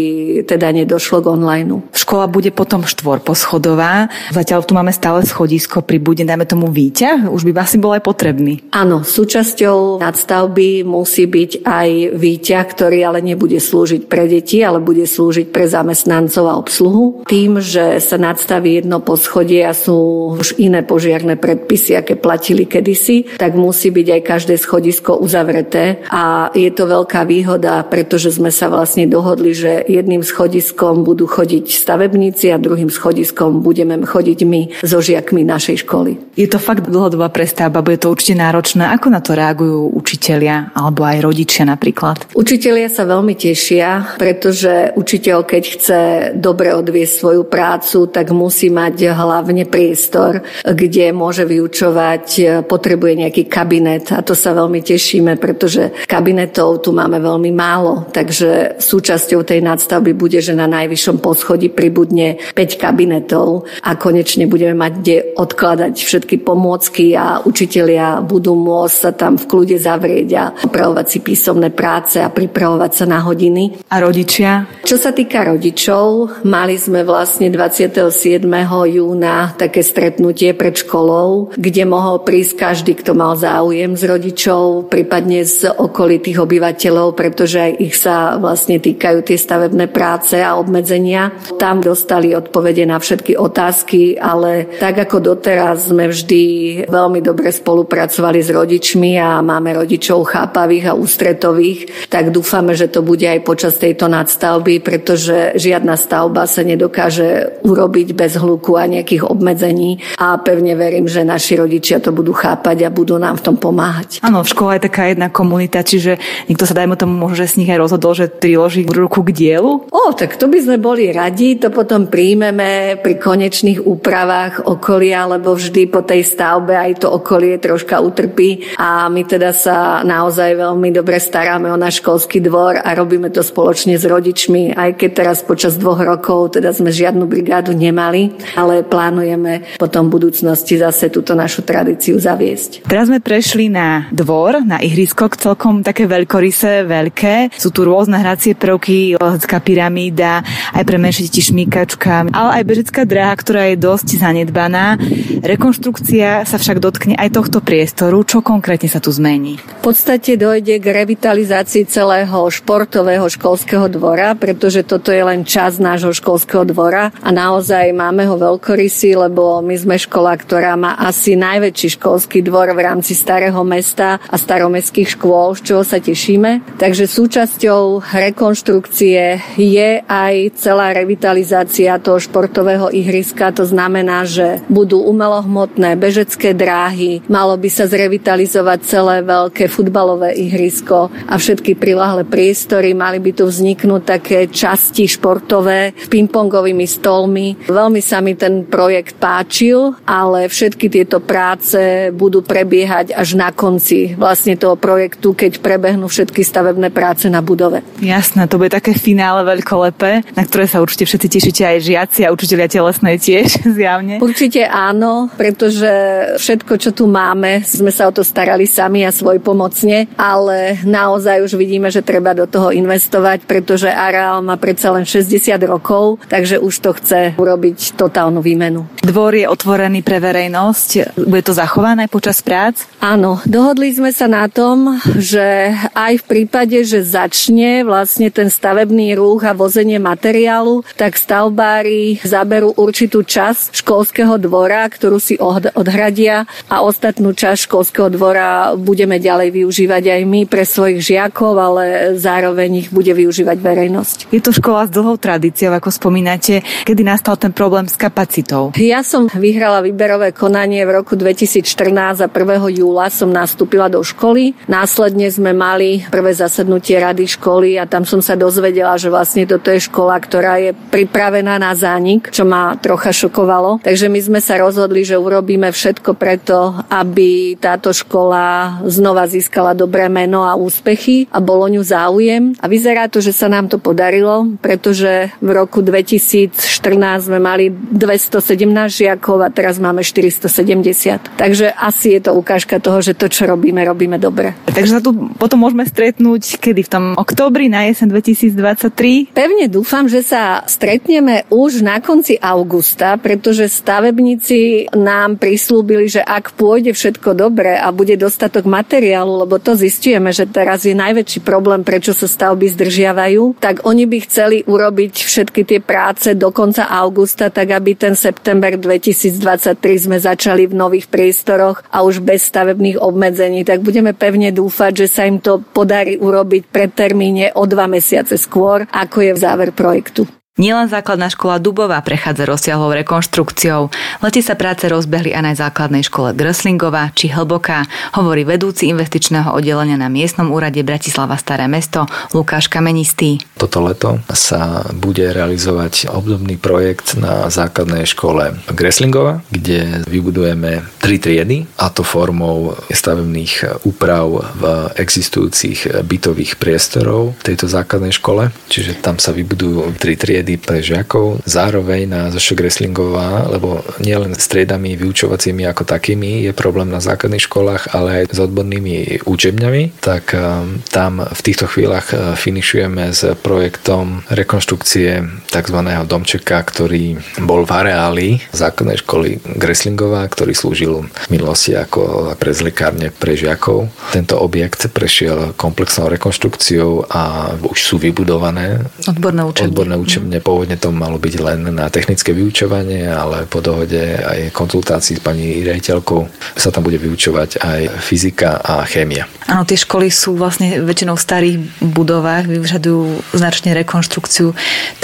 teda 0.45 0.71
nedošlo 0.73 1.23
k 1.23 1.31
online. 1.31 1.93
Škola 1.95 2.27
bude 2.27 2.51
potom 2.51 2.83
štvorposchodová. 2.83 4.11
Zatiaľ 4.35 4.61
tu 4.67 4.73
máme 4.75 4.91
stále 4.91 5.23
schodisko 5.23 5.81
pri 5.85 6.03
bude, 6.03 6.27
dajme 6.27 6.45
tomu 6.45 6.69
výťah. 6.69 7.31
Už 7.31 7.47
by 7.47 7.63
asi 7.63 7.79
bol 7.79 7.95
aj 7.95 8.03
potrebný. 8.03 8.61
Áno, 8.75 9.07
súčasťou 9.07 10.03
nadstavby 10.03 10.83
musí 10.83 11.31
byť 11.31 11.63
aj 11.63 11.89
výťah, 12.19 12.65
ktorý 12.67 12.99
ale 13.07 13.19
nebude 13.23 13.57
slúžiť 13.63 14.11
pre 14.11 14.27
deti, 14.27 14.61
ale 14.61 14.83
bude 14.83 15.07
slúžiť 15.07 15.55
pre 15.55 15.65
zamestnancov 15.71 16.45
a 16.51 16.59
obsluhu. 16.59 17.23
Tým, 17.25 17.63
že 17.63 18.03
sa 18.03 18.19
nadstaví 18.19 18.83
jedno 18.83 19.01
poschodie 19.01 19.63
a 19.65 19.73
sú 19.73 19.97
už 20.39 20.59
iné 20.61 20.85
požiarné 20.85 21.41
predpisy, 21.41 21.97
aké 21.99 22.15
platili 22.19 22.69
kedysi, 22.69 23.39
tak 23.41 23.57
musí 23.59 23.91
byť 23.91 24.07
aj 24.19 24.21
každé 24.23 24.55
schodisko 24.61 25.19
uzavreté 25.19 26.05
a 26.13 26.53
je 26.55 26.71
to 26.71 26.85
veľká 26.87 27.25
výhoda, 27.25 27.83
pretože 27.89 28.37
sme 28.37 28.53
sa 28.53 28.69
vlastne 28.69 29.09
dohodli, 29.09 29.57
že 29.57 29.83
jedným 29.89 30.21
schodiskom 30.21 31.03
budú 31.03 31.25
chodiť 31.25 31.65
stavebníci 31.73 32.53
a 32.53 32.61
druhým 32.61 32.93
schodiskom 32.93 33.65
budeme 33.65 33.97
chodiť 34.03 34.39
my 34.45 34.85
so 34.85 35.01
žiakmi 35.01 35.43
našej 35.47 35.87
školy. 35.87 36.19
Je 36.37 36.49
to 36.49 36.61
fakt 36.61 36.89
dlhodobá 36.89 37.29
prestavba, 37.29 37.85
bude 37.85 38.01
to 38.01 38.13
určite 38.13 38.37
náročné. 38.37 38.89
Ako 38.93 39.09
na 39.13 39.21
to 39.21 39.37
reagujú 39.37 39.93
učitelia 39.97 40.73
alebo 40.77 41.05
aj 41.05 41.19
rodičia 41.21 41.65
napríklad? 41.69 42.33
Učitelia 42.33 42.89
sa 42.89 43.05
veľmi 43.09 43.37
tešia, 43.37 44.17
pretože 44.17 44.93
učiteľ, 44.97 45.39
keď 45.45 45.63
chce 45.65 46.01
dobre 46.37 46.73
odviesť 46.73 47.15
svoju 47.21 47.43
prácu, 47.47 48.09
tak 48.09 48.33
musí 48.33 48.73
mať 48.73 49.13
hlavne 49.13 49.65
priestor 49.69 50.02
priestor, 50.03 50.43
kde 50.67 51.15
môže 51.15 51.47
vyučovať, 51.47 52.27
potrebuje 52.67 53.23
nejaký 53.23 53.47
kabinet 53.47 54.11
a 54.11 54.27
to 54.27 54.35
sa 54.35 54.51
veľmi 54.51 54.83
tešíme, 54.83 55.39
pretože 55.39 55.95
kabinetov 56.11 56.83
tu 56.83 56.91
máme 56.91 57.23
veľmi 57.23 57.55
málo, 57.55 58.11
takže 58.11 58.83
súčasťou 58.83 59.47
tej 59.47 59.63
nadstavby 59.63 60.11
bude, 60.19 60.43
že 60.43 60.59
na 60.59 60.67
najvyššom 60.67 61.23
poschodí 61.23 61.71
pribudne 61.71 62.35
5 62.59 62.83
kabinetov 62.83 63.71
a 63.87 63.95
konečne 63.95 64.51
budeme 64.51 64.75
mať 64.75 64.93
kde 64.99 65.17
odkladať 65.39 65.95
všetky 65.95 66.43
pomôcky 66.43 67.15
a 67.15 67.39
učitelia 67.47 68.19
budú 68.27 68.59
môcť 68.59 68.97
sa 68.99 69.11
tam 69.15 69.39
v 69.39 69.47
kľude 69.47 69.79
zavrieť 69.79 70.29
a 70.35 70.45
opravovať 70.67 71.07
si 71.07 71.19
písomné 71.23 71.71
práce 71.71 72.19
a 72.19 72.27
pripravovať 72.27 72.91
sa 72.91 73.05
na 73.07 73.23
hodiny. 73.23 73.87
A 73.87 74.03
rodičia? 74.03 74.67
Čo 74.83 74.99
sa 74.99 75.15
týka 75.15 75.47
rodičov, 75.47 76.43
mali 76.43 76.75
sme 76.75 77.07
vlastne 77.07 77.55
27. 77.55 78.43
júna 78.91 79.55
také 79.55 79.85
stretnutie 79.93 80.57
pred 80.57 80.73
školou, 80.73 81.53
kde 81.53 81.85
mohol 81.85 82.25
prísť 82.25 82.53
každý, 82.57 82.97
kto 82.97 83.13
mal 83.13 83.37
záujem 83.37 83.93
z 83.93 84.09
rodičov, 84.09 84.89
prípadne 84.89 85.45
z 85.45 85.69
okolitých 85.69 86.41
obyvateľov, 86.41 87.13
pretože 87.13 87.77
ich 87.77 87.93
sa 87.93 88.41
vlastne 88.41 88.81
týkajú 88.81 89.21
tie 89.27 89.37
stavebné 89.37 89.93
práce 89.93 90.41
a 90.41 90.57
obmedzenia. 90.57 91.37
Tam 91.61 91.85
dostali 91.85 92.33
odpovede 92.33 92.89
na 92.89 92.97
všetky 92.97 93.37
otázky, 93.37 94.17
ale 94.17 94.79
tak 94.79 95.03
ako 95.05 95.35
doteraz 95.35 95.91
sme 95.91 96.09
vždy 96.09 96.43
veľmi 96.87 97.21
dobre 97.21 97.51
spolupracovali 97.51 98.41
s 98.41 98.49
rodičmi 98.55 99.19
a 99.19 99.43
máme 99.43 99.75
rodičov 99.75 100.31
chápavých 100.31 100.95
a 100.95 100.97
ústretových, 100.97 102.07
tak 102.07 102.31
dúfame, 102.31 102.79
že 102.79 102.87
to 102.87 103.03
bude 103.03 103.27
aj 103.27 103.43
počas 103.43 103.75
tejto 103.77 104.07
nadstavby, 104.07 104.79
pretože 104.79 105.59
žiadna 105.59 105.99
stavba 105.99 106.47
sa 106.47 106.63
nedokáže 106.63 107.59
urobiť 107.67 108.15
bez 108.15 108.39
hluku 108.39 108.79
a 108.79 108.87
nejakých 108.87 109.27
obmedzení 109.27 109.72
a 110.19 110.37
pevne 110.39 110.77
verím, 110.77 111.09
že 111.09 111.25
naši 111.25 111.59
rodičia 111.59 111.99
to 112.03 112.13
budú 112.13 112.37
chápať 112.37 112.87
a 112.87 112.95
budú 112.95 113.17
nám 113.17 113.41
v 113.41 113.45
tom 113.45 113.57
pomáhať. 113.57 114.21
Áno, 114.25 114.45
v 114.45 114.53
škole 114.53 114.77
je 114.77 114.87
taká 114.89 115.09
jedna 115.09 115.33
komunita, 115.33 115.81
čiže 115.83 116.21
niekto 116.47 116.65
sa 116.69 116.77
dajme 116.77 116.99
tomu 116.99 117.15
možno, 117.17 117.45
že 117.45 117.57
z 117.57 117.59
nich 117.65 117.71
aj 117.71 117.81
rozhodol, 117.81 118.13
že 118.13 118.31
priloží 118.33 118.85
ruku 118.87 119.23
k 119.23 119.31
dielu? 119.33 119.89
O, 119.89 120.03
tak 120.13 120.37
to 120.37 120.51
by 120.51 120.59
sme 120.61 120.77
boli 120.83 121.11
radi, 121.11 121.57
to 121.57 121.73
potom 121.73 122.11
príjmeme 122.11 122.99
pri 123.01 123.15
konečných 123.17 123.83
úpravách 123.83 124.67
okolia, 124.69 125.25
lebo 125.27 125.55
vždy 125.55 125.89
po 125.89 126.03
tej 126.03 126.27
stavbe 126.27 126.75
aj 126.75 127.05
to 127.05 127.09
okolie 127.09 127.57
troška 127.57 128.03
utrpí 128.03 128.77
a 128.77 129.07
my 129.09 129.23
teda 129.25 129.55
sa 129.55 130.03
naozaj 130.03 130.59
veľmi 130.59 130.91
dobre 130.91 131.23
staráme 131.23 131.71
o 131.71 131.79
náš 131.79 132.03
školský 132.03 132.43
dvor 132.43 132.81
a 132.83 132.89
robíme 132.93 133.31
to 133.31 133.41
spoločne 133.41 133.95
s 133.95 134.05
rodičmi, 134.05 134.75
aj 134.75 134.99
keď 134.99 135.11
teraz 135.13 135.39
počas 135.47 135.79
dvoch 135.79 136.01
rokov 136.03 136.59
teda 136.59 136.75
sme 136.75 136.91
žiadnu 136.91 137.25
brigádu 137.31 137.73
nemali, 137.73 138.35
ale 138.59 138.83
plánujeme 138.83 139.62
potom 139.77 140.09
v 140.09 140.21
budúcnosti 140.21 140.79
zase 140.79 141.11
túto 141.13 141.37
našu 141.37 141.63
tradíciu 141.63 142.17
zaviesť. 142.17 142.87
Teraz 142.87 143.11
sme 143.11 143.21
prešli 143.21 143.69
na 143.69 144.09
dvor, 144.15 144.65
na 144.65 144.81
ihrisko, 144.81 145.29
celkom 145.37 145.85
také 145.85 146.09
veľkorysé, 146.09 146.89
veľké. 146.89 147.55
Sú 147.59 147.75
tu 147.75 147.85
rôzne 147.85 148.19
hracie 148.19 148.57
prvky, 148.57 149.21
lehecká 149.21 149.61
pyramída, 149.61 150.41
aj 150.73 150.85
pre 150.87 150.97
menšie 150.97 151.29
deti 151.29 151.45
šmíkačka, 151.45 152.33
ale 152.33 152.51
aj 152.61 152.65
bežická 152.65 153.03
dráha, 153.05 153.35
ktorá 153.37 153.69
je 153.73 153.77
dosť 153.77 154.09
zanedbaná. 154.23 154.97
Rekonštrukcia 155.43 156.49
sa 156.49 156.57
však 156.57 156.79
dotkne 156.81 157.15
aj 157.19 157.37
tohto 157.37 157.59
priestoru. 157.61 158.25
Čo 158.25 158.41
konkrétne 158.41 158.89
sa 158.89 159.03
tu 159.03 159.13
zmení? 159.13 159.61
V 159.83 159.93
podstate 159.93 160.41
dojde 160.41 160.81
k 160.81 160.87
revitalizácii 161.05 161.85
celého 161.85 162.49
športového 162.49 163.29
školského 163.29 163.93
dvora, 163.93 164.33
pretože 164.33 164.87
toto 164.87 165.13
je 165.13 165.21
len 165.21 165.45
čas 165.45 165.77
nášho 165.77 166.17
školského 166.17 166.65
dvora 166.65 167.13
a 167.21 167.29
naozaj 167.29 167.93
máme 167.93 168.25
ho 168.25 168.41
veľkorysý, 168.41 169.21
lebo 169.29 169.52
my 169.61 169.77
sme 169.77 169.97
škola, 170.01 170.33
ktorá 170.39 170.79
má 170.79 170.97
asi 170.97 171.37
najväčší 171.37 172.01
školský 172.01 172.41
dvor 172.47 172.73
v 172.73 172.81
rámci 172.87 173.13
starého 173.13 173.61
mesta 173.67 174.23
a 174.31 174.37
staromestských 174.39 175.19
škôl, 175.19 175.59
z 175.59 175.61
čoho 175.67 175.83
sa 175.83 175.99
tešíme. 175.99 176.79
Takže 176.79 177.11
súčasťou 177.11 178.07
rekonštrukcie 178.07 179.43
je 179.59 179.91
aj 180.07 180.35
celá 180.57 180.95
revitalizácia 180.95 181.99
toho 181.99 182.23
športového 182.23 182.95
ihriska. 182.95 183.51
To 183.59 183.67
znamená, 183.67 184.23
že 184.25 184.63
budú 184.71 185.03
umelohmotné 185.03 185.99
bežecké 185.99 186.55
dráhy, 186.55 187.21
malo 187.27 187.59
by 187.59 187.69
sa 187.69 187.91
zrevitalizovať 187.91 188.79
celé 188.87 189.17
veľké 189.27 189.67
futbalové 189.67 190.39
ihrisko 190.39 191.11
a 191.27 191.35
všetky 191.35 191.75
prilahlé 191.75 192.23
priestory. 192.23 192.95
Mali 192.95 193.19
by 193.19 193.35
tu 193.35 193.51
vzniknúť 193.51 194.03
také 194.07 194.39
časti 194.47 195.11
športové 195.11 195.97
s 195.97 196.07
pingpongovými 196.07 196.87
stolmi. 196.87 197.67
Veľmi 197.67 197.99
sa 198.05 198.23
mi 198.23 198.39
ten 198.39 198.69
projekt 198.69 199.19
páčil, 199.43 199.99
ale 200.07 200.47
všetky 200.47 200.87
tieto 200.87 201.19
práce 201.19 202.15
budú 202.15 202.47
prebiehať 202.47 203.11
až 203.11 203.35
na 203.35 203.51
konci 203.51 204.15
vlastne 204.15 204.55
toho 204.55 204.79
projektu, 204.79 205.35
keď 205.35 205.59
prebehnú 205.59 206.07
všetky 206.07 206.47
stavebné 206.47 206.95
práce 206.95 207.27
na 207.27 207.43
budove. 207.43 207.83
Jasné, 207.99 208.47
to 208.47 208.63
bude 208.63 208.71
také 208.71 208.95
finále 208.95 209.43
veľkolepé, 209.43 210.31
na 210.39 210.47
ktoré 210.47 210.71
sa 210.71 210.79
určite 210.79 211.11
všetci 211.11 211.27
tešíte 211.27 211.63
aj 211.67 211.79
žiaci 211.83 212.21
a 212.23 212.31
učiteľia 212.31 212.71
telesnej 212.71 213.19
tiež 213.19 213.67
zjavne. 213.83 214.23
Určite 214.23 214.63
áno, 214.63 215.27
pretože 215.35 215.91
všetko, 216.39 216.79
čo 216.79 216.95
tu 216.95 217.11
máme, 217.11 217.67
sme 217.67 217.91
sa 217.91 218.07
o 218.07 218.15
to 218.15 218.23
starali 218.23 218.71
sami 218.71 219.03
a 219.03 219.11
svoj 219.11 219.43
pomocne, 219.43 220.07
ale 220.15 220.79
naozaj 220.87 221.43
už 221.43 221.59
vidíme, 221.59 221.91
že 221.91 222.07
treba 222.07 222.31
do 222.31 222.47
toho 222.47 222.71
investovať, 222.71 223.43
pretože 223.51 223.91
areál 223.91 224.39
má 224.39 224.55
predsa 224.55 224.95
len 224.95 225.03
60 225.03 225.51
rokov, 225.67 226.23
takže 226.31 226.63
už 226.63 226.75
to 226.79 226.95
chce 226.95 227.35
urobiť 227.35 227.99
totálnu 227.99 228.39
výmenu. 228.39 228.87
Dvor 229.03 229.32
je 229.35 229.49
otvorený 229.49 230.05
pre 230.05 230.21
verejnosť. 230.21 231.17
Bude 231.17 231.43
to 231.43 231.57
zachované 231.57 232.07
počas 232.13 232.45
prác? 232.45 232.85
Áno, 233.01 233.41
dohodli 233.49 233.91
sme 233.95 234.13
sa 234.13 234.29
na 234.29 234.47
tom, 234.53 235.01
že 235.17 235.73
aj 235.97 236.23
v 236.23 236.25
prípade, 236.29 236.85
že 236.85 237.01
začne 237.01 237.83
vlastne 237.83 238.29
ten 238.29 238.53
stavebný 238.53 239.17
ruch 239.17 239.43
a 239.49 239.57
vozenie 239.57 239.97
materiálu, 239.97 240.85
tak 240.95 241.17
stavbári 241.19 242.23
zaberú 242.23 242.75
určitú 242.77 243.23
časť 243.27 243.75
školského 243.83 244.39
dvora, 244.39 244.87
ktorú 244.87 245.19
si 245.19 245.39
odhradia 245.75 246.45
a 246.71 246.83
ostatnú 246.83 247.35
časť 247.35 247.67
školského 247.67 248.09
dvora 248.13 248.75
budeme 248.79 249.19
ďalej 249.19 249.55
využívať 249.63 250.05
aj 250.19 250.21
my 250.27 250.41
pre 250.47 250.65
svojich 250.67 251.01
žiakov, 251.03 251.55
ale 251.59 251.85
zároveň 252.19 252.87
ich 252.87 252.89
bude 252.91 253.11
využívať 253.11 253.59
verejnosť. 253.59 254.19
Je 254.31 254.41
to 254.43 254.55
škola 254.55 254.87
s 254.87 254.95
dlhou 254.95 255.19
tradíciou, 255.19 255.75
ako 255.75 255.91
spomínate. 255.91 256.65
Kedy 256.83 257.03
nastal 257.07 257.39
ten 257.39 257.55
problém 257.55 257.87
s 257.87 257.95
kapacitou? 257.95 258.75
Ja 258.79 259.03
som 259.07 259.22
vyhrala 259.31 259.85
výberové 259.85 260.35
konanie 260.35 260.83
v 260.83 261.03
roku 261.03 261.15
2014 261.15 262.25
a 262.25 262.29
1. 262.31 262.79
júla 262.83 263.07
som 263.13 263.31
nastúpila 263.31 263.87
do 263.87 264.03
školy. 264.03 264.57
Následne 264.67 265.31
sme 265.31 265.55
mali 265.55 266.03
prvé 266.11 266.35
zasadnutie 266.35 266.99
rady 266.99 267.31
školy 267.31 267.79
a 267.79 267.87
tam 267.87 268.03
som 268.03 268.19
sa 268.19 268.35
dozvedela, 268.35 268.99
že 268.99 269.13
vlastne 269.13 269.47
toto 269.47 269.71
je 269.71 269.85
škola, 269.85 270.17
ktorá 270.19 270.59
je 270.59 270.73
pripravená 270.73 271.61
na 271.61 271.77
zánik, 271.77 272.33
čo 272.33 272.49
ma 272.49 272.75
trocha 272.81 273.13
šokovalo. 273.13 273.85
Takže 273.85 274.09
my 274.09 274.21
sme 274.23 274.41
sa 274.41 274.59
rozhodli, 274.59 275.05
že 275.05 275.21
urobíme 275.21 275.69
všetko 275.69 276.17
preto, 276.17 276.75
aby 276.89 277.61
táto 277.61 277.93
škola 277.93 278.79
znova 278.89 279.29
získala 279.29 279.77
dobré 279.77 280.09
meno 280.09 280.47
a 280.49 280.57
úspechy 280.57 281.29
a 281.29 281.39
bolo 281.39 281.69
ňu 281.69 281.83
záujem. 281.85 282.57
A 282.63 282.67
vyzerá 282.67 283.07
to, 283.13 283.21
že 283.21 283.37
sa 283.37 283.51
nám 283.53 283.69
to 283.69 283.77
podarilo, 283.77 284.49
pretože 284.63 285.29
v 285.43 285.51
roku 285.53 285.85
2014 285.85 287.29
sme 287.29 287.39
mali 287.43 287.69
217 287.69 288.41
žiakov 288.89 289.12
a 289.17 289.51
teraz 289.51 289.83
máme 289.83 290.07
470. 290.07 291.41
Takže 291.41 291.73
asi 291.75 292.19
je 292.19 292.21
to 292.29 292.37
ukážka 292.37 292.79
toho, 292.79 293.03
že 293.03 293.19
to, 293.19 293.27
čo 293.27 293.49
robíme, 293.49 293.83
robíme 293.83 294.17
dobre. 294.17 294.55
Takže 294.71 294.99
sa 294.99 295.03
tu 295.03 295.13
potom 295.37 295.65
môžeme 295.65 295.85
stretnúť 295.85 296.63
kedy 296.63 296.87
v 296.87 296.91
tom 296.91 297.05
októbri 297.19 297.67
na 297.67 297.89
jesen 297.89 298.09
2023? 298.13 299.35
Pevne 299.35 299.67
dúfam, 299.67 300.07
že 300.07 300.23
sa 300.23 300.63
stretneme 300.65 301.45
už 301.51 301.83
na 301.83 301.99
konci 301.99 302.39
augusta, 302.39 303.19
pretože 303.19 303.67
stavebníci 303.67 304.93
nám 304.95 305.37
prislúbili, 305.41 306.07
že 306.07 306.23
ak 306.23 306.55
pôjde 306.55 306.95
všetko 306.95 307.35
dobre 307.35 307.75
a 307.75 307.91
bude 307.91 308.15
dostatok 308.15 308.69
materiálu, 308.69 309.43
lebo 309.47 309.59
to 309.59 309.75
zistujeme, 309.75 310.31
že 310.31 310.47
teraz 310.47 310.87
je 310.87 310.95
najväčší 310.95 311.43
problém, 311.43 311.83
prečo 311.83 312.15
sa 312.15 312.31
stavby 312.31 312.71
zdržiavajú, 312.71 313.59
tak 313.59 313.83
oni 313.83 314.05
by 314.07 314.19
chceli 314.25 314.63
urobiť 314.63 315.13
všetky 315.13 315.63
tie 315.67 315.81
práce 315.83 316.33
do 316.39 316.55
konca 316.55 316.87
augusta, 316.87 317.51
tak 317.51 317.75
aby 317.75 317.99
ten 317.99 318.15
september 318.15 318.75
2023 319.03 320.07
sme 320.07 320.23
začali 320.23 320.71
v 320.71 320.79
nových 320.79 321.11
priestoroch 321.11 321.83
a 321.91 322.07
už 322.07 322.23
bez 322.23 322.47
stavebných 322.47 323.03
obmedzení. 323.03 323.67
Tak 323.67 323.83
budeme 323.83 324.15
pevne 324.15 324.55
dúfať, 324.55 325.03
že 325.03 325.07
sa 325.11 325.27
im 325.27 325.43
to 325.43 325.59
podarí 325.59 326.15
urobiť 326.15 326.71
pred 326.71 326.95
termíne 326.95 327.51
o 327.59 327.67
dva 327.67 327.91
mesiace 327.91 328.39
skôr, 328.39 328.87
ako 328.95 329.19
je 329.27 329.33
v 329.35 329.43
záver 329.43 329.71
projektu. 329.75 330.31
Nielen 330.61 330.85
základná 330.85 331.33
škola 331.33 331.57
Dubová 331.57 331.97
prechádza 332.05 332.45
rozsiahlou 332.45 332.93
rekonštrukciou. 332.93 333.89
Leti 334.21 334.45
sa 334.45 334.53
práce 334.53 334.85
rozbehli 334.85 335.33
aj 335.33 335.43
na 335.49 335.57
základnej 335.57 336.05
škole 336.05 336.37
Gröslingová 336.37 337.09
či 337.17 337.33
Hlboká, 337.33 337.89
hovorí 338.21 338.45
vedúci 338.45 338.93
investičného 338.93 339.49
oddelenia 339.49 339.97
na 339.97 340.13
miestnom 340.13 340.53
úrade 340.53 340.85
Bratislava 340.85 341.41
Staré 341.41 341.73
mesto 341.73 342.05
Lukáš 342.37 342.69
Kamenistý. 342.69 343.41
Toto 343.57 343.81
leto 343.81 344.21
sa 344.29 344.85
bude 344.93 345.25
realizovať 345.33 346.13
obdobný 346.13 346.61
projekt 346.61 347.17
na 347.17 347.49
základnej 347.49 348.05
škole 348.05 348.53
Greslingova, 348.77 349.41
kde 349.49 350.05
vybudujeme 350.05 350.85
tri 351.01 351.17
triedy 351.17 351.65
a 351.81 351.89
to 351.89 352.05
formou 352.05 352.77
stavebných 352.93 353.89
úprav 353.89 354.53
v 354.61 354.63
existujúcich 355.01 356.05
bytových 356.05 356.61
priestorov 356.61 357.41
tejto 357.41 357.73
základnej 357.73 358.13
škole. 358.13 358.53
Čiže 358.69 359.01
tam 359.01 359.17
sa 359.17 359.33
vybudujú 359.33 359.97
tri 359.97 360.13
triedy 360.13 360.42
triedy 360.43 360.59
pre 360.59 360.83
žiakov, 360.83 361.39
zároveň 361.47 362.11
na 362.11 362.21
Zošek 362.35 362.67
Reslingová, 362.67 363.47
lebo 363.47 363.87
nielen 364.03 364.35
s 364.35 364.51
triedami 364.51 364.99
vyučovacími 364.99 365.63
ako 365.71 365.87
takými 365.87 366.51
je 366.51 366.53
problém 366.53 366.91
na 366.91 366.99
základných 366.99 367.47
školách, 367.47 367.95
ale 367.95 368.27
aj 368.27 368.35
s 368.35 368.39
odbornými 368.43 369.23
učebňami, 369.23 370.03
tak 370.03 370.35
um, 370.35 370.83
tam 370.91 371.23
v 371.23 371.41
týchto 371.47 371.71
chvíľach 371.71 372.11
uh, 372.11 372.35
finišujeme 372.35 373.15
s 373.15 373.23
projektom 373.39 374.27
rekonštrukcie 374.35 375.23
tzv. 375.47 375.79
domčeka, 376.11 376.59
ktorý 376.59 377.23
bol 377.47 377.63
v 377.63 377.71
areáli 377.71 378.29
základnej 378.51 378.99
školy 378.99 379.39
Greslingová, 379.55 380.27
ktorý 380.27 380.59
slúžil 380.59 381.07
v 381.07 381.29
minulosti 381.31 381.79
ako 381.79 382.35
prezlikárne 382.35 383.15
pre 383.15 383.39
žiakov. 383.39 383.87
Tento 384.11 384.43
objekt 384.43 384.91
prešiel 384.91 385.55
komplexnou 385.55 386.11
rekonštrukciou 386.11 387.07
a 387.07 387.55
už 387.63 387.79
sú 387.79 388.03
vybudované 388.03 388.83
odborné 389.07 389.47
učebne. 389.47 389.71
Odborné 389.71 389.95
učebne 390.01 390.32
Pôvodne, 390.33 390.49
pôvodne 390.49 390.77
to 390.81 390.89
malo 390.89 391.21
byť 391.21 391.35
len 391.45 391.61
na 391.77 391.93
technické 391.93 392.33
vyučovanie, 392.33 393.05
ale 393.05 393.45
po 393.45 393.61
dohode 393.61 394.01
aj 394.01 394.49
konzultácií 394.57 395.19
s 395.19 395.23
pani 395.25 395.61
rejiteľkou 395.61 396.25
sa 396.57 396.73
tam 396.73 396.89
bude 396.89 396.97
vyučovať 396.97 397.61
aj 397.61 397.81
fyzika 398.01 398.57
a 398.65 398.81
chémia. 398.89 399.29
Áno, 399.51 399.69
tie 399.69 399.77
školy 399.77 400.09
sú 400.09 400.39
vlastne 400.39 400.81
väčšinou 400.81 401.19
v 401.19 401.27
starých 401.27 401.57
budovách, 401.85 402.49
vyžadujú 402.49 403.37
značne 403.37 403.77
rekonštrukciu 403.77 404.57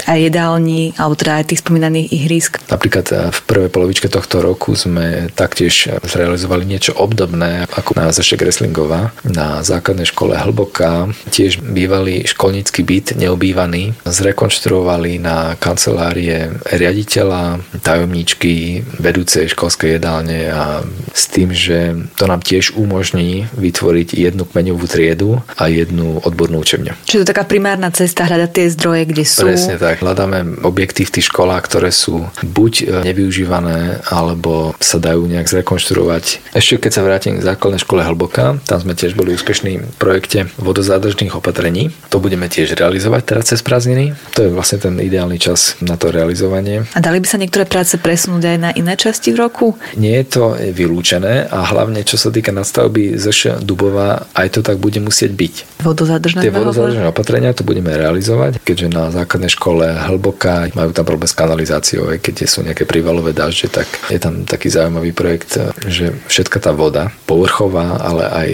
aj 0.09 0.17
jedálni, 0.17 0.97
alebo 0.97 1.13
teda 1.13 1.43
aj 1.43 1.53
tých 1.53 1.61
spomínaných 1.61 2.09
ihrisk. 2.09 2.57
Napríklad 2.71 3.05
eh, 3.13 3.17
v 3.29 3.39
prvej 3.45 3.69
polovičke 3.69 4.09
tohto 4.09 4.41
roku 4.41 4.73
sme 4.73 5.29
taktiež 5.37 5.93
zrealizovali 6.01 6.65
niečo 6.65 6.97
obdobné 6.97 7.69
ako 7.69 7.93
na 7.93 8.09
Zešek 8.09 8.41
Reslingová 8.41 9.13
na 9.21 9.61
základnej 9.61 10.09
škole 10.09 10.33
Hlboká. 10.33 11.11
Tiež 11.29 11.61
bývalý 11.61 12.25
školnícky 12.25 12.81
byt 12.81 13.19
neobývaný 13.19 13.93
zrekonštruovali 14.07 15.18
na 15.19 15.53
kancelárie 15.59 16.55
riaditeľa, 16.71 17.59
tajomníčky, 17.83 18.83
vedúcej 18.97 19.51
školskej 19.51 19.99
jedálne 19.99 20.49
a 20.49 20.81
s 21.11 21.27
tým, 21.27 21.51
že 21.51 21.95
to 22.15 22.25
nám 22.25 22.39
tiež 22.39 22.73
umožní 22.79 23.51
vytvoriť 23.53 24.15
jednu 24.15 24.47
kmeňovú 24.47 24.85
triedu 24.87 25.43
a 25.59 25.67
jednu 25.67 26.23
odbornú 26.23 26.63
učebňu. 26.63 26.95
Čiže 27.05 27.21
to 27.23 27.29
taká 27.35 27.43
primárna 27.43 27.91
cesta 27.91 28.25
hľadať 28.25 28.51
tie 28.55 28.67
zdroje, 28.71 29.03
kde 29.11 29.23
sú. 29.27 29.45
Presne 29.45 29.75
tak. 29.75 29.99
Hľadáme 29.99 30.63
objekty 30.63 31.03
v 31.03 31.13
tých 31.19 31.27
školách, 31.27 31.63
ktoré 31.67 31.91
sú 31.91 32.25
buď 32.41 32.73
e, 32.79 32.83
nevyužívané, 33.11 34.07
alebo 34.07 34.73
sa 34.79 34.97
dajú 35.01 35.27
nejak 35.27 35.49
zrekonštruovať. 35.49 36.55
Ešte 36.55 36.79
keď 36.79 36.91
sa 36.95 37.05
vrátim 37.05 37.35
k 37.37 37.45
základnej 37.45 37.83
škole 37.83 38.01
Hlboká, 38.05 38.61
tam 38.63 38.79
sme 38.79 38.95
tiež 38.95 39.17
boli 39.19 39.35
úspešní 39.35 39.73
v 39.83 39.95
projekte 39.99 40.47
vodozádržných 40.61 41.35
opatrení. 41.35 41.91
To 42.13 42.23
budeme 42.23 42.47
tiež 42.47 42.77
realizovať 42.77 43.21
teraz 43.25 43.51
cez 43.51 43.59
prázdniny. 43.65 44.15
To 44.37 44.47
je 44.47 44.49
vlastne 44.53 44.79
ten 44.79 44.95
ideálny 45.09 45.41
čas 45.41 45.75
na 45.81 45.97
to 45.97 46.13
realizovanie. 46.13 46.85
A 46.93 47.01
dali 47.01 47.17
by 47.17 47.27
sa 47.27 47.41
niektoré 47.41 47.65
práce 47.65 47.97
presunúť 47.97 48.55
aj 48.55 48.57
na 48.61 48.69
iné 48.77 48.93
časti 48.93 49.33
v 49.33 49.41
roku? 49.41 49.73
Nie 49.97 50.21
je 50.21 50.27
to 50.29 50.43
vylúčené 50.55 51.49
a 51.49 51.65
hlavne 51.65 52.05
čo 52.05 52.15
sa 52.15 52.29
týka 52.29 52.53
nadstavby 52.53 53.17
ZŠ 53.17 53.65
Dubova, 53.65 54.29
aj 54.37 54.47
to 54.53 54.59
tak 54.61 54.77
bude 54.77 55.01
musieť 55.01 55.33
byť. 55.33 55.53
Vodozádržné 55.81 56.39
Tie 56.45 56.53
vodozádržné 56.53 57.09
opatrenia 57.09 57.55
to 57.57 57.65
budeme 57.65 57.89
realizovať, 57.89 58.61
keďže 58.61 58.87
na 58.93 59.09
základnej 59.09 59.49
škole 59.49 59.89
hlboká 59.89 60.69
majú 60.77 60.93
tam 60.93 61.05
problém 61.07 61.29
s 61.31 61.35
kanalizáciou, 61.35 62.11
keď 62.19 62.35
sú 62.45 62.61
nejaké 62.61 62.83
prívalové 62.83 63.31
dažde, 63.33 63.71
tak 63.71 63.87
je 64.11 64.19
tam 64.19 64.43
taký 64.45 64.69
zaujímavý 64.69 65.15
projekt, 65.15 65.57
že 65.87 66.13
všetka 66.27 66.59
tá 66.59 66.71
voda, 66.75 67.09
povrchová, 67.25 67.97
ale 68.03 68.23
aj 68.27 68.49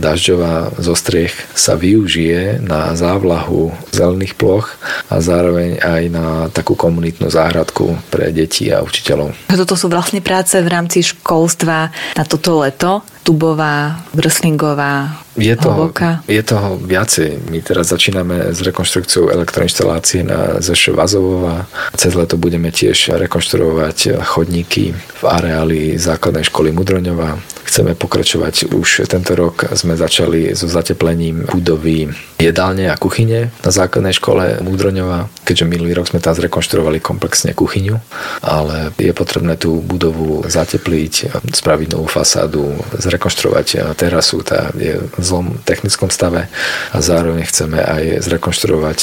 dažďová 0.00 0.80
zo 0.80 0.96
striech 0.96 1.36
sa 1.52 1.76
využije 1.76 2.64
na 2.64 2.96
závlahu 2.96 3.70
zelených 3.92 4.34
ploch 4.40 4.74
a 5.12 5.20
zároveň 5.20 5.78
aj 5.78 5.91
aj 5.98 6.04
na 6.08 6.26
takú 6.48 6.72
komunitnú 6.78 7.28
záhradku 7.28 7.98
pre 8.08 8.32
deti 8.32 8.72
a 8.72 8.80
učiteľov. 8.80 9.52
Toto 9.52 9.76
sú 9.76 9.92
vlastne 9.92 10.24
práce 10.24 10.56
v 10.56 10.68
rámci 10.68 11.04
školstva 11.04 11.92
na 12.16 12.24
toto 12.24 12.64
leto. 12.64 13.04
Tubová, 13.22 14.02
Brslingová, 14.14 15.22
je 15.32 15.56
toho, 15.56 15.88
je 16.28 16.42
toho 16.44 16.76
viacej. 16.76 17.48
My 17.48 17.64
teraz 17.64 17.88
začíname 17.88 18.52
s 18.52 18.60
rekonštrukciou 18.60 19.32
elektroinštalácie 19.32 20.28
na 20.28 20.60
Zeš 20.60 20.92
Vazovova. 20.92 21.64
Cez 21.96 22.12
leto 22.12 22.36
budeme 22.36 22.68
tiež 22.68 23.16
rekonštruovať 23.16 24.20
chodníky 24.20 24.92
v 24.92 25.22
areáli 25.24 25.96
základnej 25.96 26.44
školy 26.44 26.76
Mudroňova. 26.76 27.40
Chceme 27.64 27.96
pokračovať 27.96 28.76
už 28.76 29.08
tento 29.08 29.32
rok. 29.32 29.72
Sme 29.72 29.96
začali 29.96 30.52
so 30.52 30.68
zateplením 30.68 31.48
budovy 31.48 32.12
jedálne 32.36 32.90
a 32.92 32.98
kuchyne 33.00 33.54
na 33.62 33.70
základnej 33.70 34.12
škole 34.12 34.60
Múdroňova, 34.60 35.30
keďže 35.46 35.70
minulý 35.70 35.94
rok 35.94 36.10
sme 36.10 36.18
tam 36.18 36.34
zrekonštruovali 36.34 36.98
komplexne 36.98 37.54
kuchyňu, 37.54 37.96
ale 38.44 38.90
je 38.98 39.14
potrebné 39.14 39.54
tú 39.56 39.78
budovu 39.78 40.42
zatepliť, 40.44 41.38
spraviť 41.54 41.88
novú 41.94 42.10
fasádu, 42.10 42.76
zrekonštruovať 43.12 43.94
terasu, 43.94 44.40
tá 44.40 44.72
je 44.72 44.96
v 44.96 45.22
zlom 45.22 45.60
technickom 45.68 46.08
stave 46.08 46.48
a 46.90 46.98
zároveň 46.98 47.44
chceme 47.44 47.76
aj 47.76 48.24
zrekonštruovať 48.24 48.98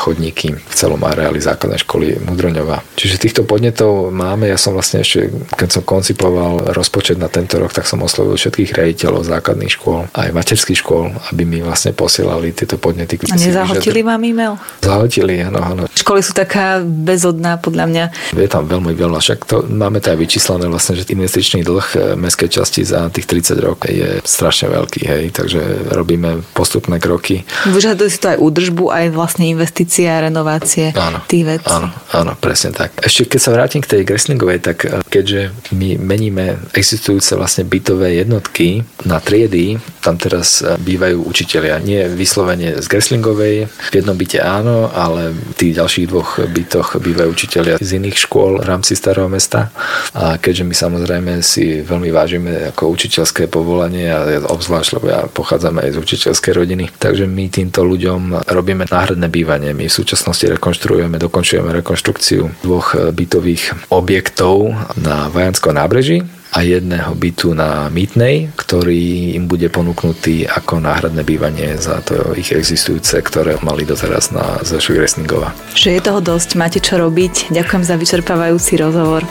chodníky 0.00 0.56
v 0.56 0.74
celom 0.74 1.00
areáli 1.04 1.42
základnej 1.42 1.84
školy 1.84 2.16
Múdroňova. 2.24 2.80
Čiže 2.96 3.20
týchto 3.20 3.42
podnetov 3.44 4.08
máme, 4.08 4.48
ja 4.48 4.56
som 4.56 4.72
vlastne 4.72 5.04
ešte, 5.04 5.28
keď 5.56 5.68
som 5.80 5.82
koncipoval 5.84 6.72
rozpočet 6.72 7.20
na 7.20 7.28
tento 7.28 7.60
rok, 7.60 7.74
tak 7.74 7.84
som 7.84 8.00
oslovil 8.00 8.36
všetkých 8.36 8.72
rejiteľov 8.72 9.26
základných 9.26 9.72
škôl, 9.74 10.06
aj 10.14 10.30
materských 10.32 10.80
škôl, 10.80 11.12
aby 11.34 11.42
mi 11.44 11.58
vlastne 11.60 11.92
posielali 11.92 12.54
tieto 12.54 12.80
podnety. 12.80 13.18
A 13.28 13.36
nezahotili 13.36 14.00
vám 14.00 14.22
e-mail? 14.22 14.54
Zahotili, 14.80 15.42
áno, 15.42 15.60
áno. 15.60 15.82
Školy 15.92 16.20
sú 16.22 16.32
taká 16.32 16.80
bezodná, 16.84 17.58
podľa 17.58 17.84
mňa. 17.90 18.04
Je 18.38 18.48
tam 18.50 18.64
veľmi 18.70 18.94
veľa, 18.94 19.18
však 19.18 19.38
to 19.44 19.56
máme 19.66 19.98
to 19.98 20.14
aj 20.14 20.18
vyčíslené 20.18 20.70
vlastne, 20.70 20.94
že 20.94 21.10
investičný 21.10 21.66
dlh 21.66 21.86
eh, 21.94 22.00
mestskej 22.14 22.50
časti 22.50 22.80
za 22.86 23.10
tých 23.10 23.26
30 23.26 23.49
rokov 23.58 23.90
je 23.90 24.22
strašne 24.22 24.70
veľký, 24.70 25.02
hej, 25.02 25.24
takže 25.34 25.90
robíme 25.90 26.46
postupné 26.54 27.02
kroky. 27.02 27.42
Vyžaduje 27.66 28.08
si 28.12 28.18
to 28.22 28.36
aj 28.36 28.38
údržbu, 28.38 28.84
aj 28.92 29.06
vlastne 29.10 29.48
investície 29.50 30.06
a 30.06 30.22
renovácie 30.22 30.92
áno, 30.94 31.24
tých 31.26 31.58
vecí. 31.58 31.72
Áno, 31.72 31.90
áno, 32.14 32.32
presne 32.38 32.70
tak. 32.70 32.94
Ešte 33.00 33.30
keď 33.30 33.40
sa 33.40 33.54
vrátim 33.56 33.80
k 33.80 33.90
tej 33.96 34.02
Greslingovej, 34.04 34.58
tak 34.60 34.76
eh, 34.84 35.00
keďže 35.06 35.54
my 35.72 35.96
meníme 35.96 36.60
existujúce 36.76 37.34
vlastne 37.34 37.64
bytové 37.64 38.20
jednotky 38.20 38.84
na 39.08 39.22
triedy, 39.22 39.80
tam 40.04 40.20
teraz 40.20 40.60
eh, 40.60 40.76
bývajú 40.76 41.24
učitelia. 41.24 41.80
Nie 41.80 42.10
vyslovene 42.10 42.76
z 42.82 42.86
Greslingovej. 42.90 43.70
V 43.70 43.94
jednom 43.94 44.18
byte 44.18 44.42
áno, 44.42 44.92
ale 44.92 45.32
v 45.32 45.54
tých 45.56 45.72
ďalších 45.80 46.06
dvoch 46.10 46.42
bytoch 46.42 47.00
bývajú 47.00 47.28
učiteľia 47.30 47.74
z 47.80 47.90
iných 47.96 48.18
škôl 48.28 48.60
v 48.60 48.66
rámci 48.66 48.98
Starého 48.98 49.30
mesta. 49.30 49.72
A 50.12 50.36
keďže 50.36 50.66
my 50.66 50.74
samozrejme 50.74 51.32
si 51.40 51.80
veľmi 51.80 52.10
vážime 52.10 52.52
ako 52.74 52.92
učiteľské 52.92 53.39
povolanie 53.46 54.10
a 54.10 54.26
obzvlášť, 54.44 55.00
lebo 55.00 55.06
ja 55.08 55.20
pochádzam 55.30 55.80
aj 55.80 55.94
z 55.94 56.00
učiteľskej 56.02 56.52
rodiny, 56.52 56.84
takže 56.98 57.24
my 57.30 57.46
týmto 57.48 57.86
ľuďom 57.86 58.50
robíme 58.50 58.84
náhradné 58.90 59.30
bývanie. 59.30 59.70
My 59.72 59.86
v 59.86 59.98
súčasnosti 60.02 60.44
rekonštruujeme, 60.44 61.16
dokončujeme 61.16 61.70
rekonštrukciu 61.80 62.66
dvoch 62.66 62.98
bytových 63.14 63.94
objektov 63.94 64.74
na 64.98 65.30
Vajanskom 65.30 65.72
nábreží 65.72 66.26
a 66.50 66.66
jedného 66.66 67.14
bytu 67.14 67.54
na 67.54 67.86
Mýtnej, 67.94 68.50
ktorý 68.58 69.38
im 69.38 69.46
bude 69.46 69.70
ponúknutý 69.70 70.50
ako 70.50 70.82
náhradné 70.82 71.22
bývanie 71.22 71.78
za 71.78 72.02
to 72.02 72.34
ich 72.34 72.50
existujúce, 72.50 73.22
ktoré 73.22 73.54
mali 73.62 73.86
doteraz 73.86 74.34
na 74.34 74.58
Zešu 74.66 74.98
Resningova. 74.98 75.54
Že 75.78 75.98
je 75.98 76.00
toho 76.02 76.18
dosť, 76.18 76.58
máte 76.58 76.82
čo 76.82 76.98
robiť. 76.98 77.54
Ďakujem 77.54 77.82
za 77.86 77.94
vyčerpávajúci 77.94 78.82
rozhovor. 78.82 79.22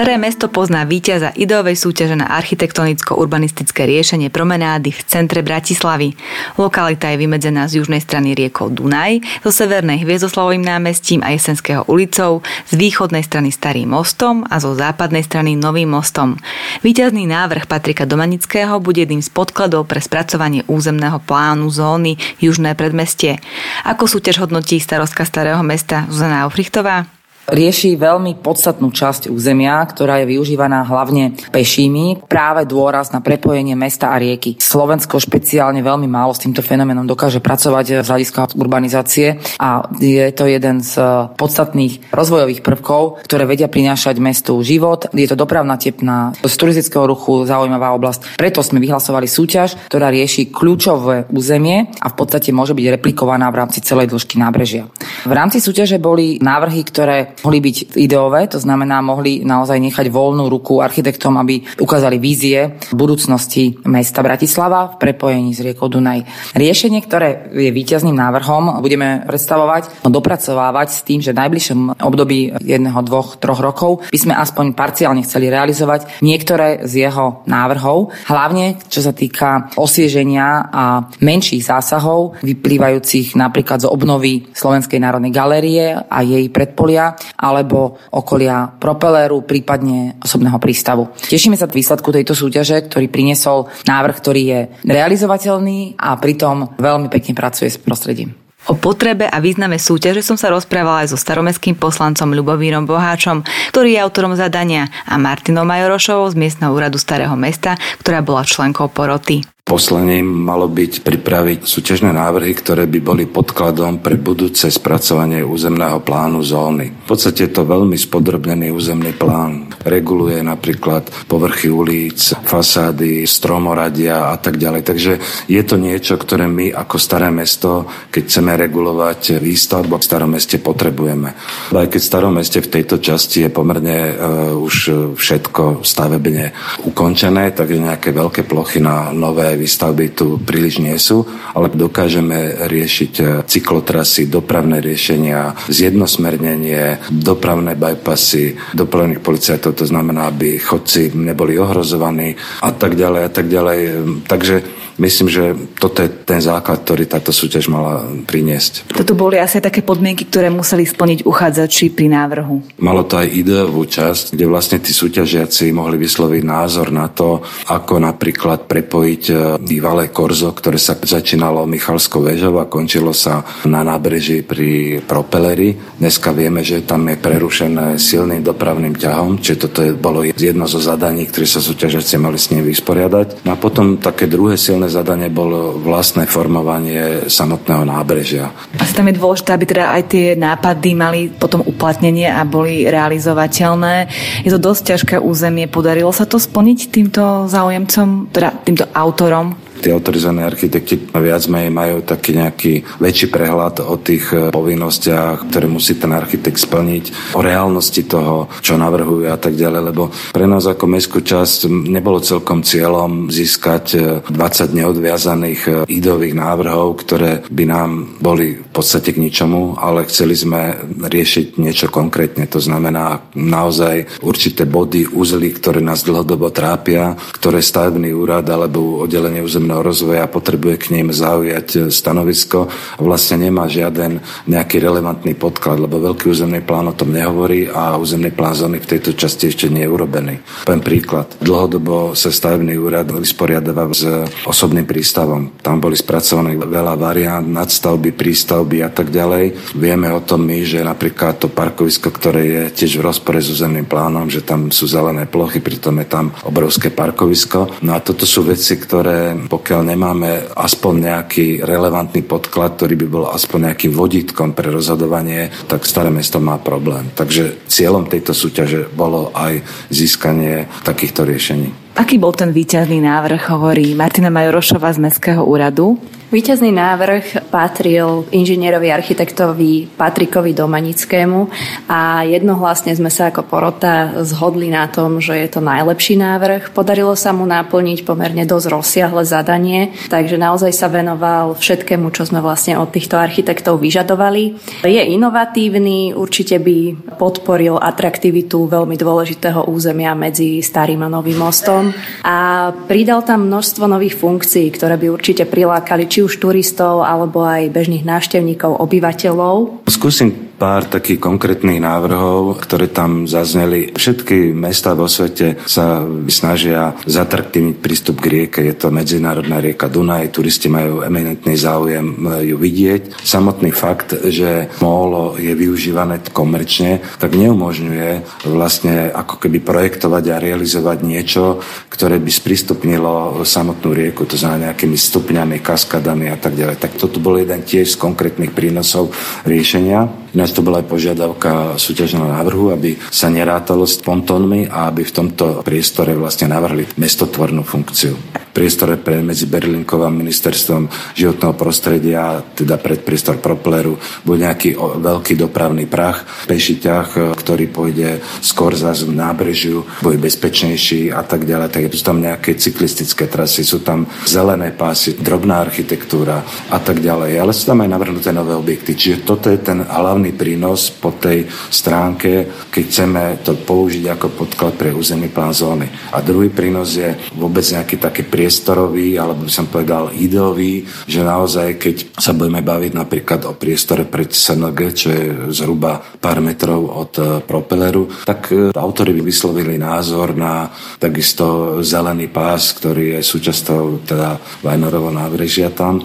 Staré 0.00 0.16
mesto 0.16 0.48
pozná 0.48 0.88
víťaza 0.88 1.28
ideovej 1.36 1.76
súťaže 1.76 2.16
na 2.16 2.32
architektonicko-urbanistické 2.40 3.84
riešenie 3.84 4.32
promenády 4.32 4.96
v 4.96 5.00
centre 5.04 5.44
Bratislavy. 5.44 6.16
Lokalita 6.56 7.12
je 7.12 7.20
vymedzená 7.20 7.68
z 7.68 7.84
južnej 7.84 8.00
strany 8.00 8.32
riekou 8.32 8.72
Dunaj, 8.72 9.20
zo 9.44 9.52
severnej 9.52 10.00
Hviezdoslavovým 10.00 10.64
námestím 10.64 11.20
a 11.20 11.36
Jesenského 11.36 11.84
ulicou, 11.84 12.40
z 12.40 12.80
východnej 12.80 13.20
strany 13.20 13.52
Starým 13.52 13.92
mostom 13.92 14.40
a 14.48 14.56
zo 14.56 14.72
západnej 14.72 15.20
strany 15.20 15.52
Novým 15.52 15.92
mostom. 15.92 16.40
Výťazný 16.80 17.28
návrh 17.28 17.68
Patrika 17.68 18.08
Domanického 18.08 18.80
bude 18.80 19.04
jedným 19.04 19.20
z 19.20 19.28
podkladov 19.28 19.84
pre 19.84 20.00
spracovanie 20.00 20.64
územného 20.64 21.20
plánu 21.20 21.68
zóny 21.68 22.16
Južné 22.40 22.72
predmestie. 22.72 23.36
Ako 23.84 24.08
súťaž 24.08 24.48
hodnotí 24.48 24.80
starostka 24.80 25.28
Starého 25.28 25.60
mesta 25.60 26.08
Zuzana 26.08 26.48
Aufrichtová? 26.48 27.19
Rieši 27.48 27.96
veľmi 27.96 28.38
podstatnú 28.40 28.92
časť 28.92 29.32
územia, 29.32 29.80
ktorá 29.86 30.22
je 30.22 30.36
využívaná 30.36 30.84
hlavne 30.86 31.36
pešími, 31.50 32.28
práve 32.28 32.66
dôraz 32.68 33.10
na 33.14 33.22
prepojenie 33.22 33.74
mesta 33.74 34.12
a 34.12 34.20
rieky. 34.20 34.58
Slovensko 34.60 35.16
špeciálne 35.16 35.80
veľmi 35.80 36.06
málo 36.06 36.36
s 36.36 36.42
týmto 36.42 36.60
fenoménom 36.60 37.06
dokáže 37.06 37.42
pracovať 37.42 38.02
z 38.02 38.08
hľadiska 38.08 38.54
urbanizácie 38.54 39.40
a 39.58 39.86
je 39.98 40.26
to 40.34 40.44
jeden 40.46 40.82
z 40.84 40.98
podstatných 41.34 42.12
rozvojových 42.14 42.62
prvkov, 42.62 43.24
ktoré 43.26 43.46
vedia 43.46 43.70
prinášať 43.70 44.18
mestu 44.22 44.58
život. 44.62 45.10
Je 45.14 45.26
to 45.26 45.38
dopravná 45.38 45.76
tepná, 45.76 46.34
z 46.38 46.54
turistického 46.54 47.06
ruchu 47.06 47.46
zaujímavá 47.46 47.94
oblasť. 47.94 48.38
Preto 48.38 48.62
sme 48.62 48.82
vyhlasovali 48.82 49.26
súťaž, 49.26 49.76
ktorá 49.90 50.10
rieši 50.10 50.50
kľúčové 50.50 51.30
územie 51.30 51.90
a 51.98 52.06
v 52.10 52.16
podstate 52.18 52.54
môže 52.54 52.74
byť 52.74 52.86
replikovaná 52.98 53.50
v 53.50 53.58
rámci 53.62 53.78
celej 53.82 54.10
dĺžky 54.10 54.38
nábrežia. 54.38 54.86
V 55.26 55.32
rámci 55.32 55.58
súťaže 55.62 56.00
boli 56.00 56.40
návrhy, 56.40 56.82
ktoré 56.86 57.29
mohli 57.44 57.58
byť 57.60 57.76
ideové, 57.96 58.46
to 58.50 58.58
znamená, 58.58 59.00
mohli 59.00 59.42
naozaj 59.42 59.78
nechať 59.78 60.06
voľnú 60.10 60.46
ruku 60.50 60.82
architektom, 60.82 61.36
aby 61.40 61.62
ukázali 61.80 62.16
vízie 62.20 62.80
budúcnosti 62.92 63.80
mesta 63.86 64.20
Bratislava 64.20 64.94
v 64.94 64.98
prepojení 65.00 65.54
s 65.54 65.64
riekou 65.64 65.88
Dunaj. 65.88 66.52
Riešenie, 66.54 67.00
ktoré 67.04 67.50
je 67.52 67.70
víťazným 67.72 68.16
návrhom, 68.16 68.82
budeme 68.82 69.24
predstavovať, 69.26 70.04
dopracovávať 70.06 70.88
s 70.90 71.00
tým, 71.06 71.20
že 71.22 71.32
v 71.32 71.40
najbližšom 71.46 71.80
období 72.02 72.52
jedného, 72.60 73.00
dvoch, 73.06 73.38
troch 73.38 73.60
rokov 73.62 74.04
by 74.10 74.18
sme 74.18 74.34
aspoň 74.36 74.74
parciálne 74.74 75.22
chceli 75.24 75.48
realizovať 75.48 76.22
niektoré 76.24 76.84
z 76.84 77.08
jeho 77.08 77.42
návrhov, 77.46 78.12
hlavne 78.28 78.76
čo 78.88 79.00
sa 79.00 79.14
týka 79.14 79.72
osvieženia 79.76 80.70
a 80.70 80.84
menších 81.22 81.64
zásahov, 81.64 82.40
vyplývajúcich 82.42 83.38
napríklad 83.38 83.84
z 83.84 83.90
obnovy 83.90 84.50
Slovenskej 84.52 85.00
národnej 85.00 85.32
galérie 85.32 85.94
a 85.96 86.18
jej 86.24 86.46
predpolia, 86.50 87.16
alebo 87.38 87.98
okolia 88.12 88.70
propeleru, 88.78 89.42
prípadne 89.44 90.20
osobného 90.20 90.58
prístavu. 90.60 91.10
Tešíme 91.16 91.56
sa 91.56 91.70
výsledku 91.70 92.12
tejto 92.12 92.36
súťaže, 92.36 92.86
ktorý 92.86 93.06
priniesol 93.08 93.70
návrh, 93.88 94.16
ktorý 94.18 94.42
je 94.42 94.60
realizovateľný 94.84 95.96
a 95.96 96.16
pritom 96.18 96.76
veľmi 96.76 97.08
pekne 97.08 97.32
pracuje 97.32 97.72
s 97.72 97.80
prostredím. 97.80 98.36
O 98.68 98.76
potrebe 98.76 99.24
a 99.24 99.40
význame 99.40 99.80
súťaže 99.80 100.20
som 100.20 100.36
sa 100.36 100.52
rozprávala 100.52 101.08
aj 101.08 101.16
so 101.16 101.18
staromestským 101.18 101.80
poslancom 101.80 102.36
Ľubovírom 102.36 102.84
Boháčom, 102.84 103.40
ktorý 103.72 103.96
je 103.96 104.02
autorom 104.04 104.36
zadania 104.36 104.84
a 105.08 105.16
Martinou 105.16 105.64
Majorošovou 105.64 106.28
z 106.28 106.36
miestneho 106.36 106.76
úradu 106.76 107.00
Starého 107.00 107.32
mesta, 107.40 107.80
ktorá 108.04 108.20
bola 108.20 108.44
členkou 108.44 108.92
poroty. 108.92 109.48
Poslaním 109.70 110.26
malo 110.26 110.66
byť 110.66 111.06
pripraviť 111.06 111.62
súťažné 111.62 112.10
návrhy, 112.10 112.58
ktoré 112.58 112.90
by 112.90 112.98
boli 113.06 113.30
podkladom 113.30 114.02
pre 114.02 114.18
budúce 114.18 114.66
spracovanie 114.66 115.46
územného 115.46 116.02
plánu 116.02 116.42
zóny. 116.42 116.90
V 116.90 117.06
podstate 117.06 117.46
je 117.46 117.54
to 117.54 117.62
veľmi 117.62 117.94
spodrobnený 117.94 118.74
územný 118.74 119.14
plán. 119.14 119.70
Reguluje 119.86 120.42
napríklad 120.42 121.06
povrchy 121.30 121.70
ulic, 121.70 122.18
fasády, 122.42 123.22
stromoradia 123.30 124.34
a 124.34 124.36
tak 124.42 124.58
ďalej. 124.58 124.82
Takže 124.82 125.12
je 125.46 125.62
to 125.62 125.78
niečo, 125.78 126.18
ktoré 126.18 126.50
my 126.50 126.74
ako 126.74 126.98
staré 126.98 127.30
mesto, 127.30 127.86
keď 128.10 128.22
chceme 128.26 128.58
regulovať 128.58 129.38
výstavbu 129.38 130.02
v 130.02 130.02
starom 130.02 130.34
meste 130.34 130.58
potrebujeme. 130.58 131.30
Aj 131.70 131.86
keď 131.86 132.00
v 132.02 132.10
starom 132.10 132.34
meste 132.42 132.58
v 132.58 132.74
tejto 132.74 132.98
časti 132.98 133.46
je 133.46 133.54
pomerne 133.54 134.18
uh, 134.18 134.50
už 134.50 135.14
všetko 135.14 135.86
stavebne 135.86 136.50
ukončené, 136.90 137.54
takže 137.54 137.78
nejaké 137.78 138.10
veľké 138.10 138.42
plochy 138.50 138.82
na 138.82 139.14
nové 139.14 139.59
výstavby 139.60 140.16
tu 140.16 140.40
príliš 140.40 140.80
nie 140.80 140.96
sú, 140.96 141.28
ale 141.52 141.68
dokážeme 141.68 142.66
riešiť 142.66 143.12
e, 143.20 143.24
cyklotrasy, 143.44 144.32
dopravné 144.32 144.80
riešenia, 144.80 145.54
zjednosmernenie, 145.68 147.12
dopravné 147.12 147.76
bypassy, 147.76 148.56
dopravných 148.72 149.20
policajtov, 149.20 149.76
to 149.76 149.84
znamená, 149.84 150.32
aby 150.32 150.56
chodci 150.56 151.12
neboli 151.12 151.60
ohrozovaní 151.60 152.34
a 152.64 152.72
tak 152.72 152.96
ďalej 152.96 153.22
a 153.28 153.30
tak 153.30 153.46
ďalej. 153.46 153.78
Takže 154.24 154.54
myslím, 155.00 155.28
že 155.32 155.56
toto 155.80 156.04
je 156.04 156.12
ten 156.12 156.38
základ, 156.44 156.84
ktorý 156.84 157.08
táto 157.08 157.32
súťaž 157.32 157.72
mala 157.72 158.04
priniesť. 158.28 158.92
Toto 158.92 159.16
boli 159.16 159.40
asi 159.40 159.58
také 159.58 159.80
podmienky, 159.80 160.28
ktoré 160.28 160.52
museli 160.52 160.84
splniť 160.84 161.24
uchádzači 161.24 161.90
pri 161.96 162.12
návrhu. 162.12 162.76
Malo 162.84 163.08
to 163.08 163.16
aj 163.16 163.32
ideovú 163.32 163.88
časť, 163.88 164.36
kde 164.36 164.44
vlastne 164.44 164.78
tí 164.84 164.92
súťažiaci 164.92 165.72
mohli 165.72 165.96
vysloviť 165.96 166.42
názor 166.44 166.92
na 166.92 167.08
to, 167.08 167.40
ako 167.72 167.96
napríklad 167.96 168.68
prepojiť 168.68 169.22
e, 169.30 169.34
bývalé 169.64 170.12
korzo, 170.12 170.52
ktoré 170.52 170.76
sa 170.76 170.92
začínalo 171.00 171.64
Michalskou 171.64 172.20
väžou 172.20 172.60
a 172.60 172.68
končilo 172.68 173.16
sa 173.16 173.40
na 173.64 173.80
nábreží 173.80 174.44
pri 174.44 175.00
propeleri. 175.00 175.72
Dneska 175.96 176.36
vieme, 176.36 176.60
že 176.60 176.84
tam 176.84 177.08
je 177.08 177.16
prerušené 177.16 177.96
silným 177.96 178.44
dopravným 178.44 178.92
ťahom, 178.98 179.40
čiže 179.40 179.56
toto 179.64 179.80
je, 179.80 179.96
bolo 179.96 180.26
jedno 180.26 180.68
zo 180.68 180.82
zadaní, 180.82 181.24
ktoré 181.24 181.48
sa 181.48 181.64
súťažiaci 181.64 182.20
mali 182.20 182.36
s 182.36 182.52
ním 182.52 182.66
vysporiadať. 182.68 183.46
No 183.48 183.54
a 183.54 183.56
potom 183.56 183.96
také 183.96 184.28
druhé 184.28 184.60
silné 184.60 184.89
zadanie 184.90 185.30
bolo 185.30 185.78
vlastné 185.78 186.26
formovanie 186.26 187.30
samotného 187.30 187.86
nábrežia. 187.86 188.50
Asi 188.76 188.92
tam 188.92 189.06
je 189.06 189.16
dôležité, 189.16 189.54
aby 189.54 189.64
teda 189.64 189.84
aj 189.94 190.02
tie 190.10 190.26
nápady 190.34 190.90
mali 190.98 191.20
potom 191.30 191.62
uplatnenie 191.62 192.26
a 192.26 192.42
boli 192.42 192.90
realizovateľné. 192.90 194.10
Je 194.42 194.50
to 194.50 194.58
dosť 194.58 194.82
ťažké 194.90 195.16
územie. 195.22 195.70
Podarilo 195.70 196.10
sa 196.10 196.26
to 196.26 196.36
splniť 196.36 196.78
týmto 196.90 197.46
záujemcom, 197.46 198.34
teda 198.34 198.50
týmto 198.66 198.84
autorom? 198.90 199.69
Tí 199.80 199.88
autorizovaní 199.88 200.44
architekti 200.44 201.00
viac 201.16 201.48
menej 201.48 201.72
majú 201.72 201.96
taký 202.04 202.36
nejaký 202.36 202.72
väčší 203.00 203.32
prehľad 203.32 203.80
o 203.82 203.96
tých 203.96 204.24
e, 204.30 204.36
povinnostiach, 204.52 205.48
ktoré 205.48 205.66
musí 205.66 205.96
ten 205.96 206.12
architekt 206.12 206.60
splniť, 206.60 207.34
o 207.34 207.40
reálnosti 207.40 208.04
toho, 208.04 208.52
čo 208.60 208.76
navrhuje 208.76 209.32
a 209.32 209.40
tak 209.40 209.56
ďalej, 209.56 209.82
lebo 209.90 210.12
pre 210.36 210.44
nás 210.44 210.68
ako 210.68 210.84
mestskú 210.84 211.24
časť 211.24 211.66
nebolo 211.70 212.20
celkom 212.20 212.60
cieľom 212.60 213.32
získať 213.32 213.84
20 214.28 214.30
e, 214.30 214.72
neodviazaných 214.84 215.60
e, 215.66 215.70
idových 215.88 216.36
návrhov, 216.36 217.00
ktoré 217.00 217.40
by 217.48 217.64
nám 217.64 217.90
boli 218.20 218.60
v 218.60 218.70
podstate 218.70 219.16
k 219.16 219.22
ničomu, 219.22 219.80
ale 219.80 220.04
chceli 220.06 220.36
sme 220.36 220.76
riešiť 221.00 221.56
niečo 221.56 221.88
konkrétne. 221.88 222.44
To 222.50 222.60
znamená 222.60 223.32
naozaj 223.34 224.20
určité 224.20 224.66
body, 224.66 225.06
úzly, 225.14 225.54
ktoré 225.54 225.78
nás 225.80 226.02
dlhodobo 226.02 226.50
trápia, 226.50 227.14
ktoré 227.38 227.62
stavebný 227.62 228.10
úrad 228.10 228.44
alebo 228.50 229.06
oddelenie 229.06 229.40
územného 229.40 229.69
územného 229.70 229.86
rozvoja 229.86 230.26
potrebuje 230.26 230.76
k 230.82 230.86
ním 230.98 231.14
zaujať 231.14 231.68
e, 231.78 231.80
stanovisko 231.94 232.66
a 232.98 233.00
vlastne 233.00 233.46
nemá 233.46 233.70
žiaden 233.70 234.18
nejaký 234.50 234.82
relevantný 234.82 235.38
podklad, 235.38 235.78
lebo 235.78 236.02
veľký 236.02 236.26
územný 236.26 236.58
plán 236.58 236.90
o 236.90 236.94
tom 236.98 237.14
nehovorí 237.14 237.70
a 237.70 237.94
územný 237.94 238.34
plán 238.34 238.58
zóny 238.58 238.82
v 238.82 238.90
tejto 238.90 239.14
časti 239.14 239.54
ešte 239.54 239.70
nie 239.70 239.86
je 239.86 239.92
urobený. 239.94 240.42
Poviem 240.66 240.82
príklad. 240.82 241.38
Dlhodobo 241.38 242.18
sa 242.18 242.34
stavebný 242.34 242.74
úrad 242.82 243.14
vysporiadáva 243.14 243.86
s 243.94 244.02
osobným 244.42 244.90
prístavom. 244.90 245.62
Tam 245.62 245.78
boli 245.78 245.94
spracované 245.94 246.58
veľa 246.58 246.98
variant, 246.98 247.46
nadstavby, 247.46 248.10
prístavby 248.10 248.82
a 248.82 248.90
tak 248.90 249.14
ďalej. 249.14 249.78
Vieme 249.78 250.10
o 250.10 250.18
tom 250.18 250.42
my, 250.50 250.66
že 250.66 250.82
napríklad 250.82 251.38
to 251.38 251.46
parkovisko, 251.46 252.10
ktoré 252.10 252.42
je 252.42 252.62
tiež 252.74 252.98
v 252.98 253.06
rozpore 253.06 253.38
s 253.38 253.54
územným 253.54 253.86
plánom, 253.86 254.26
že 254.26 254.42
tam 254.42 254.74
sú 254.74 254.90
zelené 254.90 255.30
plochy, 255.30 255.62
pritom 255.62 255.94
je 256.02 256.08
tam 256.10 256.34
obrovské 256.42 256.90
parkovisko. 256.90 257.78
No 257.86 257.94
a 257.94 258.02
toto 258.02 258.26
sú 258.26 258.42
veci, 258.42 258.74
ktoré 258.74 259.36
pokiaľ 259.60 259.92
nemáme 259.92 260.56
aspoň 260.56 260.94
nejaký 261.04 261.60
relevantný 261.60 262.24
podklad, 262.24 262.80
ktorý 262.80 262.96
by 263.04 263.06
bol 263.12 263.24
aspoň 263.28 263.68
nejakým 263.68 263.92
vodítkom 263.92 264.56
pre 264.56 264.72
rozhodovanie, 264.72 265.52
tak 265.68 265.84
staré 265.84 266.08
mesto 266.08 266.40
má 266.40 266.56
problém. 266.56 267.12
Takže 267.12 267.68
cieľom 267.68 268.08
tejto 268.08 268.32
súťaže 268.32 268.88
bolo 268.88 269.28
aj 269.36 269.60
získanie 269.92 270.64
takýchto 270.80 271.28
riešení. 271.28 271.92
Aký 271.92 272.16
bol 272.16 272.32
ten 272.32 272.56
výťazný 272.56 273.04
návrh, 273.04 273.52
hovorí 273.52 273.92
Martina 273.92 274.32
Majorošová 274.32 274.96
z 274.96 275.04
Mestského 275.04 275.44
úradu? 275.44 276.00
Výťazný 276.30 276.70
návrh 276.70 277.50
patril 277.50 278.22
inžinierovi 278.30 278.86
architektovi 278.86 279.90
Patrikovi 279.98 280.54
Domanickému 280.54 281.50
a 281.90 282.22
jednohlasne 282.22 282.94
sme 282.94 283.10
sa 283.10 283.34
ako 283.34 283.50
porota 283.50 284.22
zhodli 284.22 284.70
na 284.70 284.86
tom, 284.86 285.18
že 285.18 285.34
je 285.34 285.50
to 285.50 285.58
najlepší 285.58 286.14
návrh. 286.14 286.70
Podarilo 286.70 287.18
sa 287.18 287.34
mu 287.34 287.42
naplniť 287.50 288.06
pomerne 288.06 288.46
dosť 288.46 288.66
rozsiahle 288.70 289.26
zadanie, 289.26 289.90
takže 290.06 290.38
naozaj 290.38 290.70
sa 290.70 290.86
venoval 290.86 291.58
všetkému, 291.58 292.14
čo 292.14 292.22
sme 292.22 292.38
vlastne 292.38 292.78
od 292.78 292.94
týchto 292.94 293.18
architektov 293.18 293.82
vyžadovali. 293.82 294.54
Je 294.86 295.02
inovatívny, 295.02 296.14
určite 296.14 296.62
by 296.62 297.10
podporil 297.18 297.74
atraktivitu 297.74 298.70
veľmi 298.70 298.94
dôležitého 298.94 299.66
územia 299.66 300.14
medzi 300.14 300.62
starým 300.62 301.02
a 301.02 301.10
novým 301.10 301.42
mostom 301.42 301.90
a 302.22 302.70
pridal 302.86 303.26
tam 303.26 303.50
množstvo 303.50 303.90
nových 303.90 304.14
funkcií, 304.14 304.70
ktoré 304.78 304.94
by 304.94 305.10
určite 305.10 305.42
prilákali 305.42 306.06
či 306.06 306.19
už 306.20 306.42
turistov 306.42 307.06
alebo 307.06 307.44
aj 307.46 307.72
bežných 307.72 308.04
návštevníkov, 308.04 308.76
obyvateľov. 308.80 309.86
Skúsim 309.88 310.49
pár 310.60 310.84
takých 310.84 311.16
konkrétnych 311.16 311.80
návrhov, 311.80 312.60
ktoré 312.60 312.92
tam 312.92 313.24
zazneli. 313.24 313.96
Všetky 313.96 314.52
mesta 314.52 314.92
vo 314.92 315.08
svete 315.08 315.56
sa 315.64 316.04
snažia 316.28 316.92
zatraktívniť 317.08 317.76
prístup 317.80 318.20
k 318.20 318.28
rieke. 318.28 318.60
Je 318.60 318.76
to 318.76 318.92
medzinárodná 318.92 319.56
rieka 319.64 319.88
Dunaj, 319.88 320.36
turisti 320.36 320.68
majú 320.68 321.00
eminentný 321.00 321.56
záujem 321.56 322.12
ju 322.44 322.60
vidieť. 322.60 323.24
Samotný 323.24 323.72
fakt, 323.72 324.12
že 324.28 324.68
molo 324.84 325.40
je 325.40 325.56
využívané 325.56 326.20
komerčne, 326.28 327.00
tak 327.16 327.40
neumožňuje 327.40 328.44
vlastne 328.52 329.08
ako 329.08 329.40
keby 329.40 329.64
projektovať 329.64 330.24
a 330.28 330.42
realizovať 330.44 330.98
niečo, 331.00 331.64
ktoré 331.88 332.20
by 332.20 332.28
sprístupnilo 332.28 333.40
samotnú 333.48 333.96
rieku, 333.96 334.28
to 334.28 334.36
znamená 334.36 334.60
nejakými 334.60 334.98
stupňami, 335.00 335.64
kaskadami 335.64 336.28
a 336.28 336.36
tak 336.36 336.52
ďalej. 336.52 336.76
Tak 336.76 337.00
toto 337.00 337.16
bol 337.16 337.40
jeden 337.40 337.64
tiež 337.64 337.96
z 337.96 338.00
konkrétnych 338.00 338.52
prínosov 338.52 339.16
riešenia. 339.48 340.12
Ináč 340.30 340.49
to 340.52 340.64
bola 340.66 340.82
aj 340.82 340.86
požiadavka 340.90 341.52
súťažného 341.78 342.26
návrhu, 342.26 342.74
aby 342.74 342.98
sa 343.10 343.30
nerátalo 343.30 343.86
s 343.86 343.98
pontónmi 344.02 344.66
a 344.70 344.90
aby 344.90 345.06
v 345.06 345.14
tomto 345.14 345.62
priestore 345.62 346.14
vlastne 346.18 346.50
navrhli 346.50 346.86
mestotvornú 346.98 347.62
funkciu. 347.62 348.14
Priestore 348.50 348.98
pre 348.98 349.22
medzi 349.22 349.46
Berlinkou 349.46 350.02
a 350.02 350.10
ministerstvom 350.10 350.90
životného 351.14 351.54
prostredia, 351.54 352.42
teda 352.54 352.76
pred 352.82 353.06
priestor 353.06 353.38
propleru, 353.38 353.94
bude 354.26 354.42
nejaký 354.42 354.74
veľký 354.78 355.38
dopravný 355.38 355.86
prach, 355.86 356.26
peší 356.50 356.82
ťah, 356.82 357.36
ktorý 357.38 357.70
pôjde 357.70 358.18
skôr 358.42 358.74
za 358.74 358.90
nábrežiu, 359.06 359.86
bude 360.02 360.18
bezpečnejší 360.18 361.14
a 361.14 361.22
tak 361.22 361.46
ďalej. 361.46 361.68
Tak 361.70 361.82
sú 361.94 362.04
tam 362.04 362.18
nejaké 362.18 362.58
cyklistické 362.58 363.30
trasy, 363.30 363.62
sú 363.62 363.80
tam 363.86 364.06
zelené 364.26 364.74
pásy, 364.74 365.14
drobná 365.14 365.62
architektúra 365.62 366.42
a 366.68 366.78
tak 366.82 366.98
ďalej. 366.98 367.38
Ale 367.38 367.54
sú 367.54 367.70
tam 367.70 367.86
aj 367.86 367.90
navrhnuté 367.90 368.34
nové 368.34 368.58
objekty. 368.58 368.98
Čiže 368.98 369.22
toto 369.22 369.46
je 369.46 369.62
ten 369.62 369.84
hlavný 369.86 370.34
prínos 370.34 370.90
po 370.90 371.14
tej 371.14 371.46
stránke, 371.70 372.50
keď 372.70 372.82
chceme 372.90 373.22
to 373.46 373.54
použiť 373.54 374.04
ako 374.10 374.26
podklad 374.34 374.74
pre 374.74 374.90
územný 374.90 375.30
plán 375.30 375.54
zóny. 375.54 375.86
A 376.10 376.18
druhý 376.20 376.50
prínos 376.50 376.98
je 376.98 377.14
vôbec 377.36 377.62
nejaký 377.62 377.96
taký 378.00 378.22
priestorový, 378.40 379.20
alebo 379.20 379.44
by 379.44 379.52
som 379.52 379.68
povedal 379.68 380.16
ideový, 380.16 380.88
že 381.04 381.20
naozaj, 381.20 381.76
keď 381.76 381.96
sa 382.16 382.32
budeme 382.32 382.64
baviť 382.64 382.96
napríklad 382.96 383.44
o 383.44 383.52
priestore 383.52 384.08
pred 384.08 384.32
SNG, 384.32 384.80
čo 384.96 385.08
je 385.12 385.24
zhruba 385.52 386.00
pár 386.00 386.40
metrov 386.40 386.88
od 386.88 387.12
e, 387.20 387.24
propeleru, 387.44 388.08
tak 388.24 388.48
e, 388.48 388.72
autori 388.72 389.12
by 389.12 389.20
vyslovili 389.20 389.76
názor 389.76 390.32
na 390.32 390.72
takisto 390.96 391.78
zelený 391.84 392.32
pás, 392.32 392.72
ktorý 392.72 393.20
je 393.20 393.28
súčasťou 393.28 394.08
teda 394.08 394.40
Vajnorovo 394.64 395.12
nábrežia 395.12 395.68
tam 395.68 396.00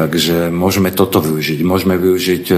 Takže 0.00 0.48
môžeme 0.48 0.88
toto 0.96 1.20
využiť. 1.20 1.60
Môžeme 1.60 2.00
využiť 2.00 2.44
e, 2.48 2.56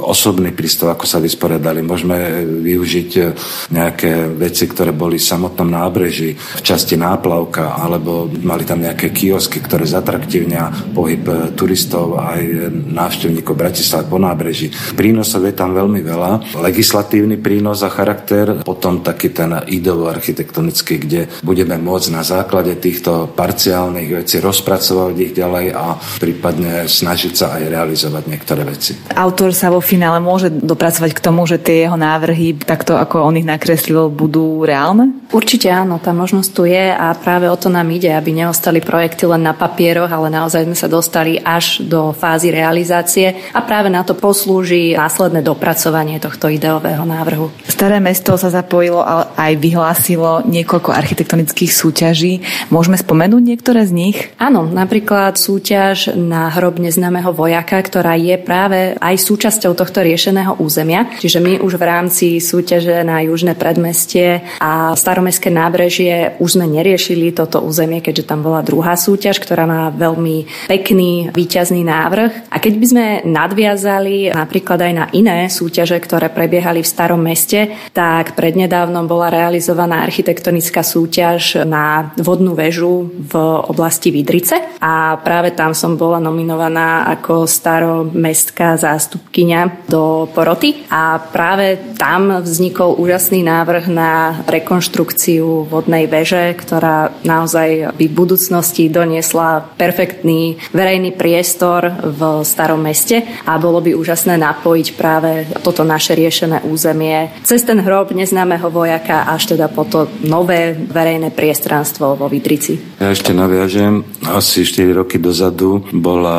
osobný 0.00 0.48
prístav, 0.56 0.96
ako 0.96 1.04
sa 1.04 1.20
vysporiadali. 1.20 1.84
Môžeme 1.84 2.40
využiť 2.64 3.10
e, 3.20 3.22
nejaké 3.68 4.32
veci, 4.32 4.64
ktoré 4.64 4.96
boli 4.96 5.20
v 5.20 5.28
samotnom 5.28 5.68
nábreží, 5.68 6.32
v 6.32 6.62
časti 6.64 6.96
náplavka, 6.96 7.76
alebo 7.76 8.32
mali 8.40 8.64
tam 8.64 8.80
nejaké 8.80 9.12
kiosky, 9.12 9.60
ktoré 9.60 9.84
zatraktívnia 9.84 10.72
pohyb 10.96 11.20
e, 11.28 11.52
turistov 11.52 12.16
aj 12.16 12.72
návštevníkov 12.72 13.52
Bratislava 13.52 14.08
po 14.08 14.16
nábreží. 14.16 14.72
Prínosov 14.96 15.44
je 15.44 15.52
tam 15.52 15.76
veľmi 15.76 16.00
veľa. 16.00 16.64
Legislatívny 16.64 17.36
prínos 17.36 17.84
a 17.84 17.92
charakter, 17.92 18.64
potom 18.64 19.04
taký 19.04 19.36
ten 19.36 19.52
ideovo-architektonický, 19.52 20.94
kde 20.96 21.20
budeme 21.44 21.76
môcť 21.76 22.08
na 22.08 22.24
základe 22.24 22.72
týchto 22.80 23.28
parciálnych 23.36 24.24
vecí 24.24 24.40
rozpracovať 24.40 25.14
ich 25.20 25.36
ďalej 25.36 25.66
a 25.76 26.00
prípadne 26.16 26.69
snažiť 26.86 27.32
sa 27.34 27.58
aj 27.58 27.62
realizovať 27.70 28.24
niektoré 28.26 28.62
veci. 28.66 28.96
Autor 29.14 29.50
sa 29.50 29.70
vo 29.70 29.82
finále 29.82 30.22
môže 30.22 30.50
dopracovať 30.50 31.10
k 31.16 31.24
tomu, 31.24 31.44
že 31.44 31.58
tie 31.60 31.86
jeho 31.86 31.98
návrhy, 31.98 32.56
takto 32.62 32.96
ako 32.96 33.26
on 33.26 33.38
ich 33.38 33.48
nakreslil, 33.48 34.08
budú 34.10 34.62
reálne? 34.62 35.10
Určite 35.30 35.70
áno, 35.70 36.02
tá 36.02 36.10
možnosť 36.10 36.50
tu 36.50 36.66
je 36.66 36.90
a 36.90 37.14
práve 37.14 37.46
o 37.46 37.54
to 37.54 37.70
nám 37.70 37.86
ide, 37.94 38.10
aby 38.10 38.34
neostali 38.34 38.82
projekty 38.82 39.30
len 39.30 39.46
na 39.46 39.54
papieroch, 39.54 40.10
ale 40.10 40.26
naozaj 40.30 40.66
sme 40.66 40.76
sa 40.76 40.90
dostali 40.90 41.38
až 41.38 41.86
do 41.86 42.10
fázy 42.10 42.50
realizácie 42.50 43.38
a 43.54 43.62
práve 43.62 43.88
na 43.88 44.02
to 44.02 44.18
poslúži 44.18 44.98
následné 44.98 45.40
dopracovanie 45.46 46.18
tohto 46.18 46.50
ideového 46.50 47.06
návrhu. 47.06 47.54
Staré 47.70 48.02
mesto 48.02 48.34
sa 48.34 48.50
zapojilo 48.50 49.00
a 49.00 49.32
aj 49.38 49.52
vyhlásilo 49.56 50.42
niekoľko 50.50 50.90
architektonických 50.90 51.72
súťaží. 51.72 52.42
Môžeme 52.74 52.98
spomenúť 52.98 53.42
niektoré 53.42 53.86
z 53.86 53.92
nich? 53.94 54.16
Áno, 54.36 54.66
napríklad 54.66 55.38
súťaž 55.38 56.12
na 56.18 56.50
hrob 56.60 56.76
neznámeho 56.76 57.32
vojaka, 57.32 57.80
ktorá 57.80 58.20
je 58.20 58.36
práve 58.36 58.92
aj 59.00 59.16
súčasťou 59.16 59.72
tohto 59.72 60.04
riešeného 60.04 60.60
územia. 60.60 61.08
Čiže 61.16 61.40
my 61.40 61.52
už 61.64 61.80
v 61.80 61.88
rámci 61.88 62.26
súťaže 62.36 63.00
na 63.00 63.24
južné 63.24 63.56
predmestie 63.56 64.44
a 64.60 64.92
staromestské 64.92 65.48
nábrežie 65.48 66.36
už 66.36 66.60
sme 66.60 66.68
neriešili 66.68 67.32
toto 67.32 67.64
územie, 67.64 68.04
keďže 68.04 68.28
tam 68.28 68.44
bola 68.44 68.60
druhá 68.60 68.92
súťaž, 69.00 69.40
ktorá 69.40 69.64
má 69.64 69.88
veľmi 69.88 70.68
pekný 70.68 71.32
výťazný 71.32 71.80
návrh. 71.80 72.52
A 72.52 72.60
keď 72.60 72.74
by 72.76 72.86
sme 72.86 73.06
nadviazali 73.24 74.28
napríklad 74.36 74.84
aj 74.84 74.92
na 74.92 75.06
iné 75.16 75.48
súťaže, 75.48 75.96
ktoré 75.96 76.28
prebiehali 76.28 76.84
v 76.84 76.92
starom 76.92 77.24
meste, 77.24 77.72
tak 77.96 78.36
prednedávnom 78.36 79.08
bola 79.08 79.32
realizovaná 79.32 80.04
architektonická 80.04 80.84
súťaž 80.84 81.64
na 81.64 82.12
vodnú 82.20 82.52
väžu 82.52 83.08
v 83.08 83.32
oblasti 83.70 84.10
Vidrice 84.10 84.76
a 84.82 85.16
práve 85.22 85.54
tam 85.54 85.72
som 85.72 85.94
bola 85.94 86.18
nominovaná 86.18 86.39
nominovaná 86.40 87.04
ako 87.12 87.44
staromestská 87.44 88.80
zástupkyňa 88.80 89.84
do 89.92 90.24
poroty. 90.32 90.88
A 90.88 91.20
práve 91.20 91.76
tam 92.00 92.40
vznikol 92.40 92.96
úžasný 92.96 93.44
návrh 93.44 93.84
na 93.92 94.40
rekonštrukciu 94.48 95.68
vodnej 95.68 96.08
veže, 96.08 96.56
ktorá 96.56 97.12
naozaj 97.28 97.92
by 97.92 98.06
v 98.08 98.16
budúcnosti 98.16 98.88
doniesla 98.88 99.76
perfektný 99.76 100.56
verejný 100.72 101.12
priestor 101.12 101.92
v 102.00 102.40
starom 102.48 102.80
meste 102.80 103.20
a 103.44 103.60
bolo 103.60 103.84
by 103.84 103.92
úžasné 103.92 104.40
napojiť 104.40 104.88
práve 104.96 105.44
toto 105.60 105.84
naše 105.84 106.16
riešené 106.16 106.64
územie 106.64 107.28
cez 107.44 107.60
ten 107.68 107.84
hrob 107.84 108.16
neznámeho 108.16 108.72
vojaka 108.72 109.28
až 109.28 109.52
teda 109.52 109.68
po 109.68 109.84
to 109.84 110.08
nové 110.24 110.72
verejné 110.72 111.28
priestranstvo 111.34 112.16
vo 112.16 112.26
Vidrici. 112.30 112.78
Ja 112.96 113.12
ešte 113.12 113.34
naviažem, 113.34 114.06
asi 114.24 114.62
4 114.62 114.94
roky 114.94 115.18
dozadu 115.18 115.82
bola 115.90 116.29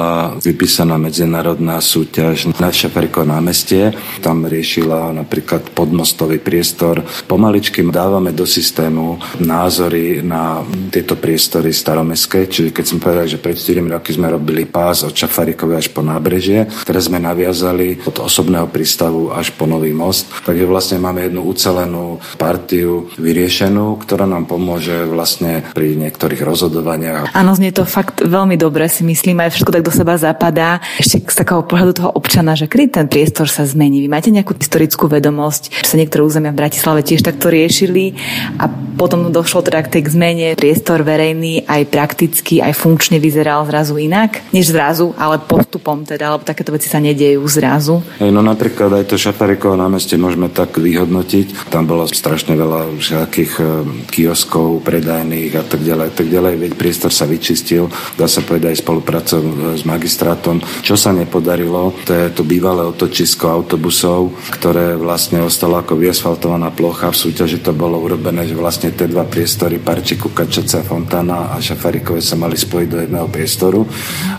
vypísaná 0.42 0.98
medzinárodná 0.98 1.80
súťaž 1.82 2.52
na 2.58 2.70
Šafariko 2.72 3.24
námestie. 3.24 3.94
Tam 4.20 4.44
riešila 4.46 5.14
napríklad 5.16 5.72
podmostový 5.72 6.42
priestor. 6.42 7.04
Pomaličky 7.30 7.84
dávame 7.86 8.32
do 8.32 8.48
systému 8.48 9.20
názory 9.42 10.24
na 10.24 10.64
tieto 10.90 11.18
priestory 11.18 11.74
staromestské, 11.76 12.48
čiže 12.48 12.70
keď 12.72 12.86
som 12.86 12.98
povedal, 13.02 13.28
že 13.28 13.42
pred 13.42 13.58
4 13.58 13.84
roky 13.88 14.16
sme 14.16 14.32
robili 14.32 14.64
pás 14.68 15.04
od 15.04 15.16
Šafarikové 15.16 15.78
až 15.80 15.92
po 15.92 16.06
nábrežie, 16.06 16.70
teraz 16.88 17.08
sme 17.12 17.20
naviazali 17.20 18.04
od 18.06 18.18
osobného 18.22 18.68
prístavu 18.70 19.34
až 19.34 19.52
po 19.56 19.68
Nový 19.68 19.92
most, 19.96 20.28
takže 20.46 20.66
vlastne 20.68 20.98
máme 21.00 21.28
jednu 21.28 21.44
ucelenú 21.48 22.20
partiu 22.38 23.08
vyriešenú, 23.18 24.00
ktorá 24.00 24.28
nám 24.28 24.48
pomôže 24.48 25.08
vlastne 25.08 25.64
pri 25.76 25.96
niektorých 25.96 26.42
rozhodovaniach. 26.44 27.36
Áno, 27.36 27.52
znie 27.56 27.72
to 27.76 27.88
fakt 27.88 28.24
veľmi 28.24 28.56
dobre, 28.56 28.88
si 28.88 29.04
myslím, 29.04 29.44
aj 29.44 29.58
všetko 29.58 29.72
tak 29.72 29.81
do 29.82 29.92
seba 29.94 30.18
zapadá. 30.18 30.82
Ešte 30.98 31.22
z 31.28 31.36
takého 31.36 31.66
pohľadu 31.66 31.94
toho 31.98 32.10
občana, 32.14 32.58
že 32.58 32.70
kedy 32.70 32.94
ten 32.94 33.08
priestor 33.12 33.50
sa 33.50 33.66
zmení. 33.68 34.02
Vy 34.06 34.10
máte 34.10 34.30
nejakú 34.34 34.56
historickú 34.58 35.10
vedomosť, 35.10 35.84
že 35.84 35.88
sa 35.92 36.00
niektoré 36.00 36.22
územia 36.26 36.54
v 36.54 36.62
Bratislave 36.62 37.06
tiež 37.06 37.26
takto 37.26 37.50
riešili 37.50 38.16
a 38.62 38.70
potom 38.96 39.34
došlo 39.34 39.66
teda 39.66 39.82
k 39.86 40.00
tej 40.00 40.14
zmene. 40.14 40.54
Priestor 40.54 41.02
verejný 41.02 41.66
aj 41.66 41.82
prakticky, 41.90 42.62
aj 42.62 42.78
funkčne 42.78 43.18
vyzeral 43.18 43.66
zrazu 43.66 43.98
inak, 43.98 44.42
než 44.54 44.72
zrazu, 44.72 45.16
ale 45.18 45.42
postupom 45.42 46.06
teda, 46.06 46.34
lebo 46.36 46.46
takéto 46.46 46.72
veci 46.72 46.88
sa 46.88 47.02
nedejú 47.02 47.42
zrazu. 47.50 48.04
No 48.22 48.42
napríklad 48.46 49.02
aj 49.02 49.10
to 49.10 49.16
Šafarikovo 49.18 49.74
námestie 49.74 50.22
môžeme 50.22 50.48
tak 50.52 50.78
vyhodnotiť. 50.78 51.72
Tam 51.74 51.90
bolo 51.90 52.06
strašne 52.06 52.54
veľa 52.54 53.00
všetkých 53.02 53.54
eh, 53.58 53.68
kioskov, 54.12 54.84
predajných 54.86 55.54
a 55.58 55.64
tak 55.66 55.82
ďalej, 55.82 56.08
tak 56.14 56.28
ďalej. 56.30 56.54
Veď 56.62 56.72
priestor 56.78 57.10
sa 57.10 57.26
vyčistil, 57.26 57.88
dá 58.20 58.30
sa 58.30 58.44
povedať 58.44 58.76
aj 58.76 58.82
spoluprácou 58.84 59.42
s 59.76 59.84
magistrátom. 59.88 60.64
Čo 60.82 60.96
sa 60.96 61.12
nepodarilo, 61.16 61.94
to 62.06 62.14
je 62.14 62.28
to 62.32 62.44
bývalé 62.44 62.84
otočisko 62.88 63.48
autobusov, 63.48 64.34
ktoré 64.54 64.96
vlastne 64.96 65.44
ostalo 65.44 65.80
ako 65.80 65.98
vyasfaltovaná 65.98 66.72
plocha. 66.74 67.12
V 67.12 67.22
súťaži 67.30 67.64
to 67.64 67.76
bolo 67.76 68.00
urobené, 68.00 68.48
že 68.48 68.56
vlastne 68.58 68.94
tie 68.94 69.08
dva 69.08 69.28
priestory, 69.28 69.80
Parčiku, 69.82 70.32
Kačaca, 70.32 70.84
Fontana 70.84 71.54
a 71.54 71.62
Šafarikové 71.62 72.20
sa 72.22 72.40
mali 72.40 72.56
spojiť 72.56 72.88
do 72.88 72.98
jedného 73.02 73.28
priestoru 73.32 73.84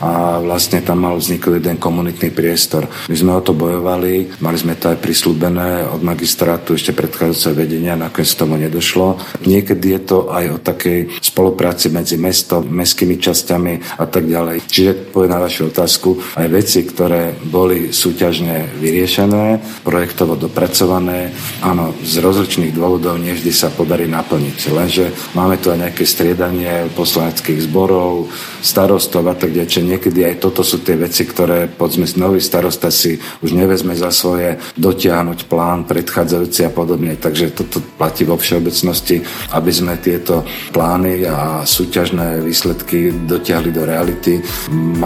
a 0.02 0.42
vlastne 0.42 0.84
tam 0.84 1.04
mal 1.04 1.16
vzniknúť 1.18 1.58
jeden 1.58 1.78
komunitný 1.78 2.30
priestor. 2.32 2.86
My 3.08 3.16
sme 3.16 3.32
o 3.36 3.42
to 3.42 3.52
bojovali, 3.56 4.42
mali 4.42 4.58
sme 4.58 4.78
to 4.78 4.92
aj 4.92 4.98
prislúbené 4.98 5.86
od 5.86 6.00
magistrátu 6.02 6.74
ešte 6.74 6.94
predchádzajúceho 6.96 7.54
vedenia, 7.54 7.98
nakoniec 7.98 8.32
tomu 8.34 8.58
nedošlo. 8.58 9.18
Niekedy 9.46 9.86
je 9.98 10.00
to 10.02 10.18
aj 10.30 10.44
o 10.48 10.58
takej 10.58 10.98
spolupráci 11.22 11.88
medzi 11.92 12.16
mestom, 12.18 12.64
mestskými 12.66 13.16
časťami 13.18 13.98
a 13.98 14.04
tak 14.06 14.26
ďalej. 14.26 14.64
Čiže 14.66 14.92
poviem 15.22 15.38
na 15.38 15.46
vašu 15.46 15.70
otázku, 15.70 16.18
aj 16.34 16.50
veci, 16.50 16.82
ktoré 16.82 17.30
boli 17.46 17.94
súťažne 17.94 18.74
vyriešené, 18.82 19.62
projektovo 19.86 20.34
dopracované, 20.34 21.30
áno, 21.62 21.94
z 22.02 22.18
rozličných 22.18 22.74
dôvodov 22.74 23.22
nevždy 23.22 23.54
sa 23.54 23.70
podarí 23.70 24.10
naplniť. 24.10 24.58
Lenže 24.74 25.14
máme 25.38 25.62
tu 25.62 25.70
aj 25.70 25.78
nejaké 25.78 26.02
striedanie 26.02 26.90
poslaneckých 26.98 27.70
zborov, 27.70 28.34
starostov 28.66 29.22
a 29.30 29.38
tak 29.38 29.54
ďalej. 29.54 29.94
Niekedy 29.94 30.26
aj 30.26 30.42
toto 30.42 30.66
sú 30.66 30.82
tie 30.82 30.98
veci, 30.98 31.22
ktoré 31.22 31.70
poďme 31.70 32.10
nový 32.18 32.42
starosta 32.42 32.90
si 32.90 33.14
už 33.46 33.54
nevezme 33.54 33.94
za 33.94 34.10
svoje 34.10 34.58
dotiahnuť 34.74 35.46
plán 35.46 35.86
predchádzajúci 35.86 36.66
a 36.66 36.74
podobne. 36.74 37.14
Takže 37.14 37.54
toto 37.54 37.78
platí 37.94 38.26
vo 38.26 38.34
všeobecnosti, 38.34 39.22
aby 39.54 39.70
sme 39.70 40.02
tieto 40.02 40.42
plány 40.74 41.30
a 41.30 41.62
súťažné 41.62 42.42
výsledky 42.42 43.14
dotiahli 43.22 43.70
do 43.70 43.86
reality. 43.86 44.42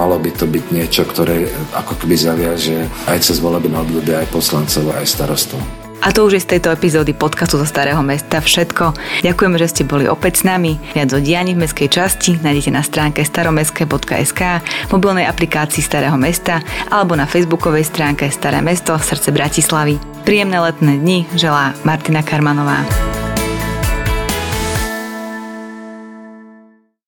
Malo 0.06 0.22
by 0.22 0.30
to 0.38 0.46
byť 0.46 0.64
niečo, 0.70 1.02
ktoré 1.02 1.50
ako 1.74 1.98
keby 1.98 2.14
zaviaže 2.14 2.86
aj 3.10 3.26
cez 3.26 3.42
volebné 3.42 3.74
obdobie 3.74 4.14
aj 4.14 4.30
poslancov, 4.30 4.94
aj 4.94 5.02
starostov. 5.02 5.58
A 5.98 6.14
to 6.14 6.22
už 6.30 6.38
je 6.38 6.44
z 6.46 6.50
tejto 6.54 6.70
epizódy 6.70 7.10
podcastu 7.10 7.58
zo 7.58 7.66
Starého 7.66 7.98
mesta 8.06 8.38
všetko. 8.38 8.94
Ďakujeme, 9.26 9.58
že 9.58 9.66
ste 9.66 9.82
boli 9.82 10.06
opäť 10.06 10.38
s 10.38 10.42
nami. 10.46 10.78
Viac 10.94 11.10
o 11.10 11.18
dianí 11.18 11.58
v 11.58 11.66
mestskej 11.66 11.90
časti 11.90 12.38
nájdete 12.38 12.70
na 12.70 12.86
stránke 12.86 13.26
staromestské.sk, 13.26 14.62
mobilnej 14.94 15.26
aplikácii 15.26 15.82
Starého 15.82 16.14
mesta 16.14 16.62
alebo 16.86 17.18
na 17.18 17.26
facebookovej 17.26 17.90
stránke 17.90 18.30
Staré 18.30 18.62
mesto 18.62 18.94
srdce 18.94 19.34
Bratislavy. 19.34 19.98
Príjemné 20.22 20.62
letné 20.62 21.02
dni 21.02 21.26
želá 21.34 21.74
Martina 21.82 22.22
Karmanová. 22.22 22.86